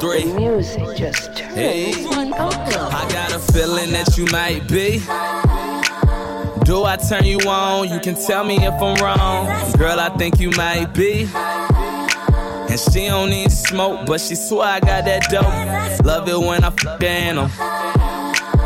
Three. 0.00 0.24
The 0.24 0.34
music 0.34 0.96
just 0.96 1.36
turns 1.36 1.54
Hey. 1.54 1.92
me 1.94 2.06
on. 2.06 2.32
I 2.34 3.08
got 3.12 3.32
a 3.32 3.38
feeling 3.38 3.92
that 3.92 4.18
you 4.18 4.26
might 4.32 4.66
be. 4.68 4.98
Do 6.64 6.84
I 6.84 6.96
turn 6.96 7.24
you 7.24 7.38
on? 7.48 7.88
You 7.88 8.00
can 8.00 8.14
tell 8.16 8.44
me 8.44 8.56
if 8.56 8.74
I'm 8.82 8.96
wrong. 8.96 9.46
Girl, 9.78 10.00
I 10.00 10.08
think 10.18 10.40
you 10.40 10.50
might 10.50 10.92
be. 10.92 11.26
And 12.72 12.80
she 12.80 13.04
don't 13.04 13.28
need 13.28 13.52
smoke, 13.52 14.06
but 14.06 14.18
she 14.18 14.34
swear 14.34 14.66
I 14.66 14.80
got 14.80 15.04
that 15.04 15.28
dope. 15.28 16.06
Love 16.06 16.26
it 16.26 16.38
when 16.38 16.64
I 16.64 16.70
fuck 16.70 17.02
animal. 17.02 17.48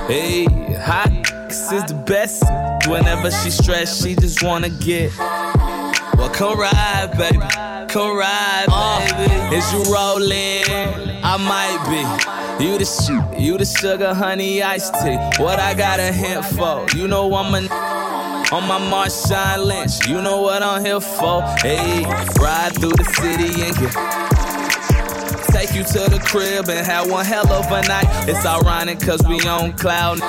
Hey, 0.07 0.45
hot 0.79 1.11
is 1.51 1.85
the 1.87 2.05
best. 2.07 2.45
Whenever 2.89 3.33
she 3.33 3.51
stressed, 3.51 4.05
she 4.05 4.15
just 4.15 4.45
wanna 4.45 4.69
get. 4.69 5.11
Well, 5.19 6.31
come 6.31 6.57
ride, 6.57 7.15
baby. 7.19 7.39
Come 7.93 8.17
ride, 8.17 8.67
uh. 8.69 9.27
baby. 9.27 9.57
Is 9.57 9.73
you 9.73 9.83
rolling? 9.93 10.63
I 11.25 11.37
might 11.37 11.83
be. 11.91 12.65
You 12.65 12.79
the 12.79 13.37
you 13.37 13.59
the 13.59 13.65
sugar, 13.65 14.15
honey, 14.15 14.63
iced 14.63 14.95
tea. 15.03 15.17
What 15.43 15.59
I 15.59 15.75
got 15.75 15.99
a 15.99 16.13
hint 16.13 16.45
for? 16.45 16.87
You 16.97 17.09
know 17.09 17.35
I'm 17.35 17.53
a 17.53 17.96
on 18.53 18.67
my 18.69 18.79
Marshawn 18.79 19.65
Lynch. 19.65 20.07
You 20.07 20.23
know 20.23 20.41
what 20.43 20.63
I'm 20.63 20.85
here 20.85 21.01
for? 21.01 21.43
Hey, 21.63 22.05
ride 22.41 22.75
through 22.75 22.93
the 22.93 23.05
city 23.05 23.63
and 23.63 23.77
get. 23.77 23.93
Take 25.53 25.75
you 25.75 25.85
to 25.85 26.11
the 26.11 26.21
crib 26.23 26.69
and 26.69 26.87
have 26.87 27.11
one 27.11 27.25
hell 27.25 27.51
of 27.51 27.67
a 27.67 27.83
night. 27.89 28.07
It's 28.29 28.45
ironic 28.45 29.01
cause 29.01 29.23
we 29.27 29.41
on 29.49 29.73
cloud. 29.73 30.21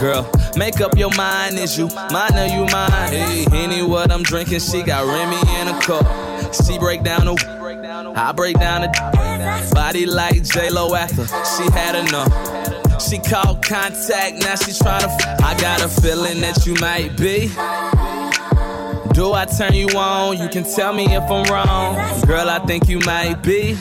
Girl, 0.00 0.28
make 0.56 0.80
up 0.80 0.96
your 0.96 1.14
mind. 1.16 1.58
Is 1.58 1.78
you 1.78 1.88
mine 2.10 2.36
or 2.36 2.46
you 2.46 2.66
mine? 2.72 3.12
Hey, 3.12 3.46
any 3.52 3.82
what 3.82 4.10
I'm 4.10 4.22
drinking, 4.22 4.60
she 4.60 4.82
got 4.82 5.06
Remy 5.06 5.36
in 5.60 5.68
a 5.68 5.80
cup. 5.80 6.54
She 6.54 6.78
break 6.78 7.02
down 7.02 7.26
the. 7.26 8.14
I 8.16 8.32
break 8.32 8.58
down 8.58 8.82
the 8.82 9.70
body 9.74 10.06
like 10.06 10.42
J 10.42 10.70
Lo 10.70 10.94
after 10.94 11.26
she 11.26 11.70
had 11.72 11.94
enough. 11.94 12.65
She 13.08 13.18
called 13.18 13.62
contact, 13.62 14.38
now 14.42 14.56
she 14.56 14.72
tryna. 14.72 15.04
F- 15.04 15.40
I 15.40 15.56
got 15.60 15.80
a 15.80 15.88
feeling 15.88 16.40
that 16.40 16.66
you 16.66 16.74
might 16.80 17.16
be. 17.16 17.48
Do 19.14 19.32
I 19.32 19.44
turn 19.44 19.74
you 19.74 19.86
on? 19.96 20.38
You 20.38 20.48
can 20.48 20.64
tell 20.64 20.92
me 20.92 21.04
if 21.14 21.22
I'm 21.22 21.44
wrong. 21.44 21.94
Girl, 22.26 22.50
I 22.50 22.58
think 22.66 22.88
you 22.88 22.98
might 23.00 23.42
be. 23.44 23.76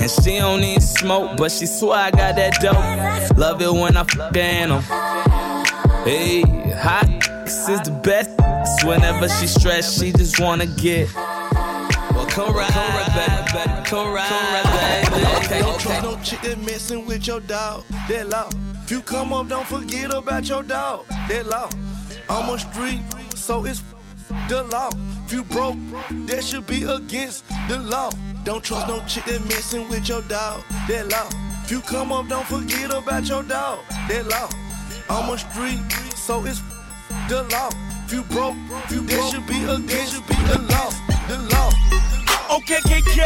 And 0.00 0.10
she 0.10 0.38
don't 0.38 0.60
need 0.60 0.82
smoke, 0.82 1.38
but 1.38 1.50
she 1.50 1.64
swear 1.64 1.98
I 1.98 2.10
got 2.10 2.36
that 2.36 2.60
dope. 2.60 3.38
Love 3.38 3.62
it 3.62 3.72
when 3.72 3.96
I 3.96 4.04
fuck 4.04 4.36
animal. 4.36 4.82
Hey, 6.04 6.42
hot 6.72 7.08
is 7.46 7.80
the 7.80 8.00
best. 8.02 8.30
Whenever 8.86 9.28
she 9.30 9.46
stressed, 9.46 9.98
she 9.98 10.12
just 10.12 10.38
wanna 10.38 10.66
get. 10.66 11.08
Come 12.30 12.54
ride, 12.54 12.70
baby, 13.14 13.52
baby, 13.52 13.84
come 13.84 14.12
ride, 14.12 15.04
baby. 15.10 15.26
Okay, 15.36 15.60
Don't 15.60 15.74
okay. 15.74 15.82
trust 15.82 16.02
no 16.02 16.18
chick 16.22 16.40
that 16.42 16.58
messing 16.58 17.06
with 17.06 17.26
your 17.26 17.40
dog. 17.40 17.84
That 18.08 18.28
law. 18.28 18.48
If 18.84 18.90
you 18.90 19.00
come 19.00 19.32
up, 19.32 19.48
don't 19.48 19.66
forget 19.66 20.12
about 20.14 20.48
your 20.48 20.62
dog. 20.62 21.06
That 21.28 21.46
law. 21.46 21.68
I'm 22.30 22.48
a 22.54 22.58
street, 22.58 23.00
so 23.34 23.64
it's 23.64 23.82
the 24.48 24.62
law. 24.64 24.90
If 25.26 25.32
you 25.32 25.44
broke, 25.44 25.76
that 26.26 26.44
should 26.44 26.66
be 26.66 26.84
against 26.84 27.44
the 27.68 27.78
law. 27.78 28.10
Don't 28.44 28.62
trust 28.62 28.88
no 28.88 29.02
chick 29.06 29.24
that 29.24 29.42
messing 29.44 29.88
with 29.88 30.08
your 30.08 30.22
dog. 30.22 30.62
That 30.88 31.08
law. 31.10 31.28
If 31.64 31.70
you 31.72 31.80
come 31.80 32.12
up, 32.12 32.28
don't 32.28 32.46
forget 32.46 32.92
about 32.94 33.28
your 33.28 33.42
dog. 33.42 33.80
That 34.08 34.26
law. 34.28 34.48
I'm 35.10 35.30
a 35.30 35.38
street, 35.38 35.80
so 36.16 36.44
it's 36.44 36.62
the 37.28 37.42
law. 37.50 37.70
If 38.06 38.12
you 38.12 38.22
broke, 38.22 38.54
if 38.84 38.92
you 38.92 39.00
that 39.02 39.30
should 39.30 39.46
be 39.46 39.64
against 39.64 40.14
should 40.14 40.26
be 40.26 40.34
the 40.34 40.60
law. 40.70 40.90
The 41.28 41.38
law. 41.54 42.17
Okay, 42.50 42.80
KK. 42.80 43.20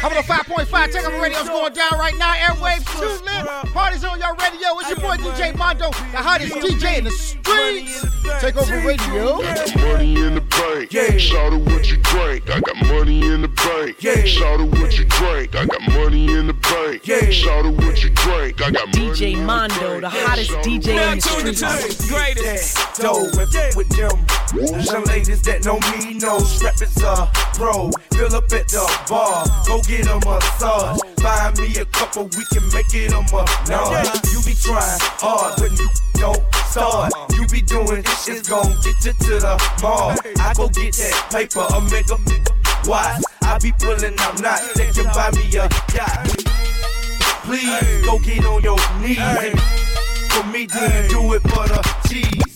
How 0.00 0.08
about 0.08 0.24
a 0.24 0.26
5.5? 0.26 0.92
Take 0.92 1.04
over 1.04 1.20
radio's 1.20 1.48
going 1.48 1.72
down 1.74 1.98
right 1.98 2.16
now. 2.16 2.32
Airwaves 2.34 2.86
too 2.98 3.24
lit. 3.24 3.72
Parties 3.74 4.04
on 4.04 4.18
your 4.18 4.34
radio. 4.36 4.78
It's 4.78 4.88
your 4.88 5.00
boy 5.00 5.16
DJ 5.16 5.54
Mondo, 5.54 5.90
the 5.90 6.16
hottest 6.16 6.54
DJ 6.54 6.98
in 6.98 7.04
the 7.04 7.10
streets. 7.10 8.06
Take 8.40 8.56
over 8.56 8.78
radio. 8.86 9.42
Got 9.42 9.76
money 9.76 10.16
in 10.16 10.34
the 10.34 10.40
bank. 10.40 10.92
Yeah. 10.92 11.18
Shout 11.18 11.52
out 11.52 11.60
what 11.60 11.90
you 11.90 11.98
drink. 11.98 12.48
I 12.48 12.60
got 12.60 12.76
money 12.86 13.20
in 13.26 13.42
the 13.42 13.48
bank. 13.48 14.02
Yeah. 14.02 14.24
Shout 14.24 14.60
out 14.60 14.70
what 14.70 14.96
you 14.96 15.04
drink. 15.04 15.54
I 15.54 15.66
got 15.66 15.82
money 15.92 16.32
in 16.32 16.46
the 16.46 16.54
bank. 16.54 17.06
Yeah. 17.06 17.30
Shout 17.30 17.66
out 17.66 17.74
what 17.74 18.02
you 18.02 18.10
drink. 18.10 18.62
I 18.62 18.70
got 18.70 18.86
money. 18.96 19.08
In 19.08 19.12
the 19.12 19.18
bank. 19.18 19.18
DJ 19.18 19.44
Mondo, 19.44 20.00
the 20.00 20.08
hottest 20.08 20.52
DJ 20.64 21.12
in 21.12 21.18
the 21.18 21.54
streets. 21.54 22.08
Greatest. 22.10 23.00
Dough 23.00 23.28
and 23.38 23.50
fuck 23.50 23.76
with 23.76 23.88
them. 23.90 24.26
Young 24.56 25.04
ladies 25.04 25.42
that 25.42 25.64
know 25.64 25.78
me 25.92 26.14
know 26.18 26.38
strap 26.38 26.80
is 26.80 26.96
a 27.02 27.30
pro. 27.54 27.90
Fill 28.12 28.34
up 28.38 28.52
at 28.52 28.68
the 28.68 28.86
bar, 29.10 29.44
go 29.66 29.82
get 29.82 30.06
a 30.06 30.14
massage. 30.22 31.00
Buy 31.18 31.52
me 31.58 31.74
a 31.76 31.84
couple, 31.86 32.24
we 32.24 32.44
can 32.54 32.62
make 32.70 32.94
it 32.94 33.10
a. 33.10 33.20
No, 33.66 33.82
you 34.30 34.38
be 34.46 34.54
trying 34.54 35.00
hard, 35.18 35.58
but 35.58 35.72
you 35.74 35.88
don't 36.14 36.42
start. 36.70 37.12
You 37.34 37.46
be 37.48 37.62
doing 37.62 38.04
shit's 38.22 38.48
gon' 38.48 38.70
get 38.86 38.98
you 39.04 39.12
to 39.12 39.34
the 39.42 39.54
mall. 39.82 40.14
I 40.38 40.54
go 40.54 40.68
get 40.68 40.94
that 40.94 41.28
paper, 41.34 41.66
a 41.66 41.80
make 41.90 42.10
a 42.10 42.18
watch. 42.88 43.22
I 43.42 43.58
be 43.58 43.72
pulling 43.72 44.14
out 44.20 44.40
knots, 44.40 44.72
they 44.74 44.86
can 44.94 45.10
buy 45.12 45.30
me 45.34 45.44
a 45.58 45.66
yacht. 45.94 46.30
Please 47.42 48.06
go 48.06 48.18
get 48.20 48.44
on 48.46 48.62
your 48.62 48.78
knees. 49.02 49.18
For 50.30 50.46
me, 50.46 50.66
then 50.66 51.10
do 51.10 51.34
it 51.34 51.42
for 51.42 51.66
the 51.66 51.82
cheese. 52.08 52.47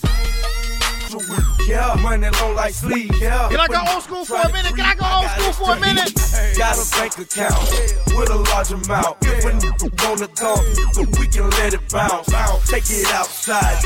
Yeah, 1.66 1.94
money 2.02 2.28
long 2.40 2.54
like 2.54 2.74
sleep. 2.74 3.12
Yeah. 3.20 3.48
Can 3.48 3.60
I 3.60 3.66
go 3.68 3.80
old 3.92 4.02
school 4.02 4.24
for 4.24 4.36
a 4.36 4.52
minute? 4.52 4.74
Can 4.74 4.84
I 4.84 4.94
go 4.94 5.06
old 5.06 5.30
school 5.30 5.52
for 5.66 5.76
a 5.76 5.80
minute? 5.80 6.12
Got 6.58 6.76
a 6.76 6.84
bank 6.96 7.18
account 7.18 7.58
with 8.16 8.30
a 8.30 8.36
large 8.50 8.72
amount. 8.72 9.16
If 9.22 9.44
a 9.44 9.50
nigga 9.52 9.88
wanna 10.04 10.26
talk, 10.28 10.60
we 11.18 11.26
can 11.28 11.48
let 11.50 11.74
it 11.74 11.88
bounce. 11.90 12.28
Take 12.68 12.90
it 12.90 13.06
outside, 13.12 13.78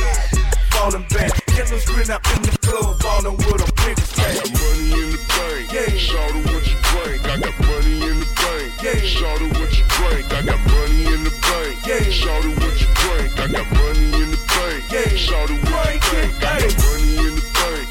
falling 0.73 1.07
back. 1.11 1.33
Killers 1.47 1.85
grin 1.87 2.11
up 2.11 2.27
in 2.37 2.43
the 2.43 2.59
club, 2.65 2.99
ballin' 3.01 3.37
with 3.37 3.69
a 3.69 3.73
big 3.85 3.99
stack. 4.01 4.35
Got 4.35 4.53
money 4.53 4.93
in 4.93 5.11
the 5.13 5.21
bank. 5.29 5.73
Yeah. 5.73 5.97
Shout 5.97 6.33
out 6.33 6.45
what 6.47 6.65
you 6.67 6.77
drink. 6.91 7.25
I 7.25 7.41
got 7.41 7.57
money 7.61 8.03
in 8.03 8.21
the 8.21 8.29
bank. 8.37 8.83
Yeah. 8.83 9.01
Shout 9.05 9.43
out 9.43 9.53
what 9.57 9.71
you 9.77 9.85
drink. 9.97 10.33
I 10.33 10.43
got 10.43 10.61
money 10.67 11.07
in 11.13 11.25
the 11.25 11.33
bank. 11.45 11.87
Yeah. 11.87 12.11
Shout 12.11 12.45
out 12.45 12.57
what 12.61 12.77
you 12.81 12.89
drink. 13.01 13.39
I 13.39 13.47
got 13.53 13.67
money 13.73 14.23
in 14.23 14.31
the 14.33 14.41
bank. 14.53 14.81
Yeah. 14.93 15.17
Shout 15.17 15.51
out 15.51 15.63
what 15.65 15.95
you 15.95 16.01
drink. 16.11 16.43
I 16.43 16.61
got 16.61 16.77
money 16.77 17.17
in 17.17 17.35
the 17.37 17.41
bank. 17.41 17.46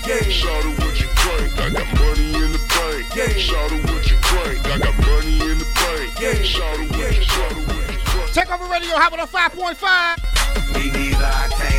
Yeah. 0.06 0.22
Shout 0.30 0.66
out 0.66 0.78
what 0.80 1.00
you 1.02 1.08
drink. 1.16 1.58
I 1.58 1.70
got 1.72 1.88
money 2.00 2.34
in 2.36 2.52
the 2.52 2.62
bank. 2.70 3.16
Yeah. 3.16 3.30
Shout 3.42 3.72
out 3.72 3.84
what 3.90 4.06
you 4.06 4.18
drink. 4.22 4.66
I 4.70 4.78
got 4.78 4.96
money 5.02 5.40
in 5.42 5.58
the 5.58 5.66
bank. 5.82 6.20
Yeah. 6.22 6.44
Shout 6.44 6.80
out 6.80 6.92
what 6.92 7.16
you 7.16 7.24
shout 7.24 7.52
out 7.52 7.68
what 7.68 7.92
you 7.92 8.00
drink. 8.06 8.32
Take 8.32 8.52
over 8.52 8.66
radio. 8.72 8.98
How 8.98 9.08
about 9.08 9.22
a 9.22 9.32
5.5? 9.32 10.36
Me 10.76 10.92
neither, 10.92 11.26
I 11.26 11.48
can't 11.50 11.75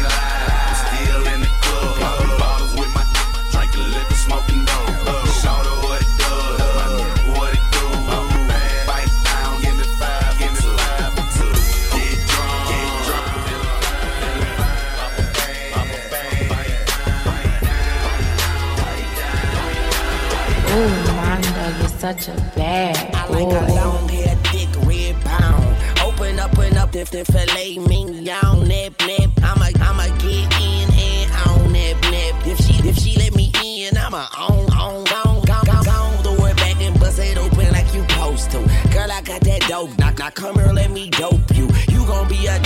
such 22.12 22.28
a 22.28 22.36
bad 22.54 22.96
I 23.16 23.26
like 23.30 23.50
a 23.50 23.74
long 23.74 24.08
hair, 24.08 24.36
thick 24.52 24.68
red 24.86 25.16
pound. 25.24 25.76
Open 26.02 26.38
up 26.38 26.56
and 26.56 26.76
up 26.76 26.94
if 26.94 27.10
the 27.10 27.24
filet 27.24 27.78
mignon. 27.78 28.68
Nip, 28.68 28.94
nip. 29.08 29.30
I'ma, 29.42 29.70
I'ma 29.80 30.06
get 30.22 30.46
in 30.62 30.88
and 30.94 31.30
on 31.48 31.72
nip 31.72 32.00
nip. 32.02 32.34
If 32.46 32.58
she 32.64 32.74
if 32.88 32.96
she 32.96 33.16
let 33.18 33.34
me 33.34 33.50
in, 33.64 33.96
I'ma 33.96 34.28
on 34.38 34.72
on 34.72 35.08
on 35.08 35.44
gone 35.44 35.64
gone 35.64 35.84
gone. 35.84 36.22
Throw 36.22 36.46
it 36.46 36.56
back 36.56 36.80
and 36.80 36.94
bust 37.00 37.18
it 37.18 37.38
open 37.38 37.72
like 37.72 37.92
you 37.92 38.02
supposed 38.08 38.52
to. 38.52 38.58
Girl, 38.94 39.10
I 39.10 39.20
got 39.22 39.40
that 39.40 39.62
dope. 39.66 39.98
Knock 39.98 40.20
knock, 40.20 40.34
come 40.36 40.54
here, 40.54 40.72
let 40.72 40.92
me 40.92 41.10
dope 41.10 41.56
you. 41.56 41.68
You 41.88 42.06
gon' 42.06 42.28
be 42.28 42.46
a. 42.46 42.56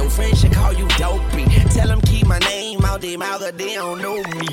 Your 0.00 0.08
friends 0.08 0.40
should 0.40 0.52
call 0.52 0.72
you 0.72 0.88
dopey. 0.96 1.44
Tell 1.74 1.88
them 1.88 2.00
keep 2.00 2.26
my 2.26 2.38
name 2.38 2.82
out 2.86 3.02
their 3.02 3.18
mouth, 3.18 3.42
they 3.58 3.74
don't 3.74 4.00
know 4.00 4.16
me. 4.16 4.48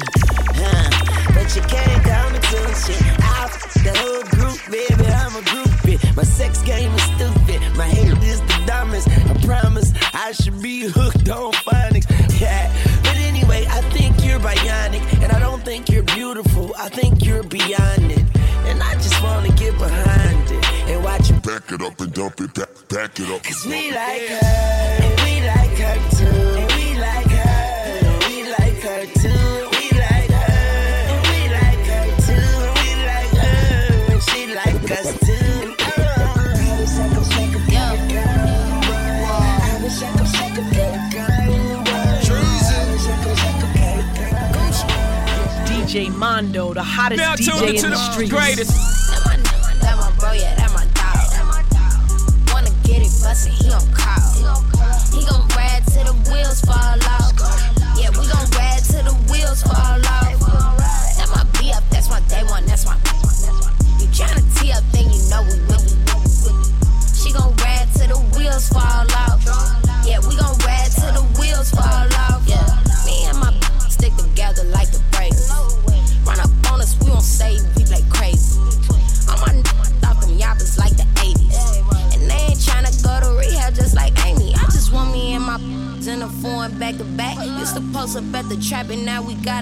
Huh. 0.60 1.37
You 1.56 1.62
can't 1.64 2.04
come 2.04 2.36
into 2.36 2.58
shit. 2.76 3.02
I 3.20 3.48
the 3.84 3.94
whole 4.00 4.24
group, 4.36 4.60
baby. 4.70 5.08
I'm 5.08 5.36
a 5.36 5.42
groupie. 5.42 6.16
My 6.16 6.24
sex 6.24 6.62
game 6.62 6.94
is 6.94 7.04
stupid. 7.16 7.62
My 7.78 7.88
hate 7.88 8.22
is 8.24 8.42
the 8.42 8.64
dumbest. 8.66 9.08
I 9.08 9.34
promise 9.46 9.94
I 10.14 10.34
should 10.34 10.62
be 10.62 10.82
hooked 10.82 11.30
on 11.30 11.54
phonics. 11.54 12.08
Yeah. 12.40 12.72
But 13.04 13.16
anyway, 13.18 13.66
I 13.70 13.82
think 13.96 14.24
you're 14.26 14.40
bionic. 14.40 15.02
And 15.24 15.32
I 15.32 15.40
don't 15.40 15.64
think 15.64 15.90
you're 15.90 16.04
beautiful. 16.04 16.76
I 16.78 16.90
think 16.90 17.24
you're 17.26 17.44
beyond 17.44 18.12
it. 18.12 18.26
And 18.68 18.84
I 18.84 18.94
just 18.96 19.22
wanna 19.24 19.50
get 19.54 19.78
behind 19.78 20.52
it 20.52 20.66
and 20.90 21.04
watch 21.04 21.30
you 21.30 21.38
Back 21.38 21.72
it 21.72 21.82
up 21.82 22.00
and 22.02 22.14
dump 22.14 22.42
it 22.42 22.54
back, 22.54 22.70
back 22.90 23.20
it 23.20 23.30
up. 23.30 23.42
Cause 23.44 23.66
we 23.66 23.92
like 23.94 24.28
her, 24.28 24.98
and 25.02 25.20
we 25.22 25.48
like 25.48 25.78
her 25.80 26.18
too. 26.18 26.67
Mondo, 46.38 46.72
the 46.72 46.84
hottest 46.84 47.20
Now 47.20 47.34
DJ 47.34 47.84
in 47.84 47.90
the 47.90 47.98
the 47.98 48.12
streets. 48.12 48.32
greatest. 48.32 48.97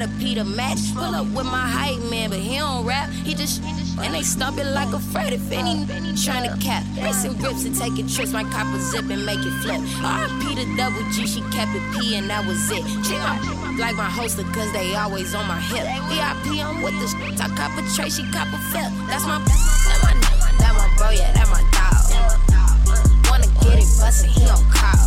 A 0.06 0.20
Peter 0.20 0.44
match. 0.44 0.94
Pull 0.94 1.16
up 1.16 1.26
with 1.28 1.46
my 1.46 1.68
hype 1.68 2.02
man, 2.10 2.30
but 2.30 2.40
he 2.40 2.58
don't 2.58 2.86
rap. 2.86 3.10
He 3.10 3.34
just 3.34 3.64
and 3.64 4.14
they 4.14 4.22
stomp 4.22 4.58
it 4.58 4.66
like 4.66 4.94
a 4.94 5.00
fret 5.00 5.34
if 5.34 5.52
any 5.52 5.86
trying 6.16 6.50
to 6.50 6.58
cap. 6.64 6.84
Racing 7.02 7.34
grips 7.38 7.66
and 7.66 7.76
taking 7.76 8.08
trips, 8.08 8.32
my 8.32 8.44
copper 8.44 8.80
zip 8.80 9.10
and 9.10 9.26
make 9.26 9.40
it 9.40 9.56
flip. 9.62 9.82
RP 10.04 10.56
the 10.56 10.66
double 10.78 11.04
G, 11.12 11.26
she 11.26 11.42
kept 11.52 11.74
it 11.74 11.84
P 11.94 12.16
and 12.16 12.30
that 12.30 12.46
was 12.46 12.70
it. 12.72 12.84
Treat 13.04 13.20
my 13.20 13.38
like 13.80 13.96
my 13.96 14.10
holster, 14.10 14.44
cause 14.54 14.72
they 14.72 14.96
always 14.96 15.34
on 15.34 15.48
my 15.48 15.60
hip. 15.60 15.84
VIP, 16.10 16.64
I'm 16.64 16.82
with 16.82 16.98
the 17.00 17.08
sh- 17.08 17.42
I 17.42 17.48
cop 17.56 17.76
a 17.78 17.84
tray, 17.96 18.10
she 18.10 18.24
cop 18.32 18.48
a 18.54 18.58
flip. 18.72 18.92
That's 19.08 19.26
my, 19.26 19.40
that 19.40 20.00
my, 20.04 20.14
that 20.60 20.74
my 20.78 20.88
bro, 20.98 21.10
yeah, 21.10 21.32
that 21.34 21.48
my 21.50 21.64
dog. 21.76 21.96
Wanna 23.30 23.48
get 23.64 23.80
it 23.80 23.90
bustin', 24.00 24.30
he 24.30 24.46
gon' 24.46 24.64
call. 24.72 25.05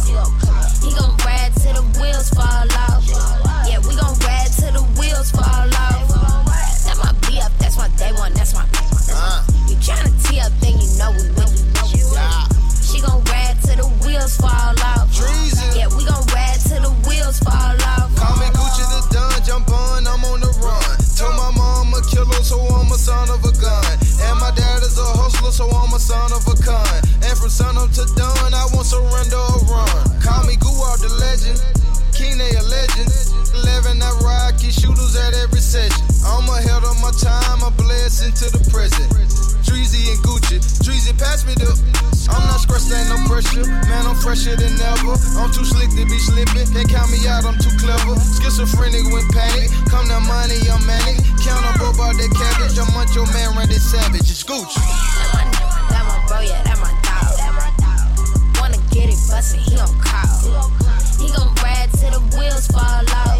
Fresher 44.22 44.57
than 44.57 44.74
ever. 44.81 45.14
I'm 45.38 45.50
too 45.52 45.64
slick 45.64 45.90
to 45.90 46.04
be 46.07 46.18
slipping. 46.18 46.66
Can't 46.72 46.88
count 46.88 47.11
me 47.11 47.26
out, 47.28 47.44
I'm 47.44 47.59
too 47.59 47.72
clever. 47.78 48.18
Schizophrenic 48.38 49.07
when 49.12 49.26
panic. 49.31 49.70
Come 49.90 50.07
that 50.09 50.22
money, 50.26 50.59
I'm 50.68 50.83
manic. 50.87 51.22
Count 51.42 51.64
up 51.66 51.81
about 51.81 52.14
that 52.18 52.31
cabbage. 52.35 52.78
I'm 52.78 52.90
munch 52.94 53.14
your 53.14 53.26
man, 53.33 53.54
run 53.57 53.68
this 53.68 53.85
savage. 53.87 54.28
It's 54.28 54.44
Gucci. 54.44 54.76
That 54.76 55.31
my 55.35 55.44
that 55.90 56.04
my 56.07 56.16
bro, 56.26 56.40
yeah, 56.40 56.62
that 56.66 56.78
my 56.83 56.92
dog. 57.02 57.35
Wanna 58.61 58.78
get 58.90 59.09
it 59.09 59.20
bustin', 59.31 59.61
he 59.61 59.76
gon' 59.76 59.94
call. 60.00 60.70
He 61.18 61.26
gon' 61.35 61.54
ride 61.62 61.90
till 61.94 62.12
the 62.14 62.22
wheels 62.37 62.66
fall 62.68 62.83
off. 62.83 63.38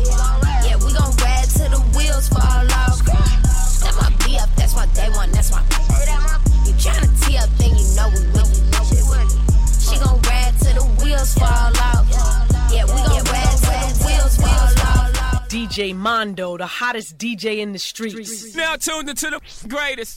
Yeah, 0.65 0.77
we 0.83 0.93
gon' 0.95 1.15
ride 1.23 1.49
till 1.51 1.71
the 1.71 1.83
wheels 1.97 2.29
fall 2.29 2.43
off. 2.43 2.88
DJ 15.79 15.95
Mondo, 15.95 16.57
the 16.57 16.67
hottest 16.67 17.17
DJ 17.19 17.59
in 17.59 17.71
the 17.71 17.79
streets. 17.79 18.53
Now 18.57 18.75
tuned 18.75 19.09
into 19.09 19.31
the 19.31 19.41
greatest. 19.69 20.17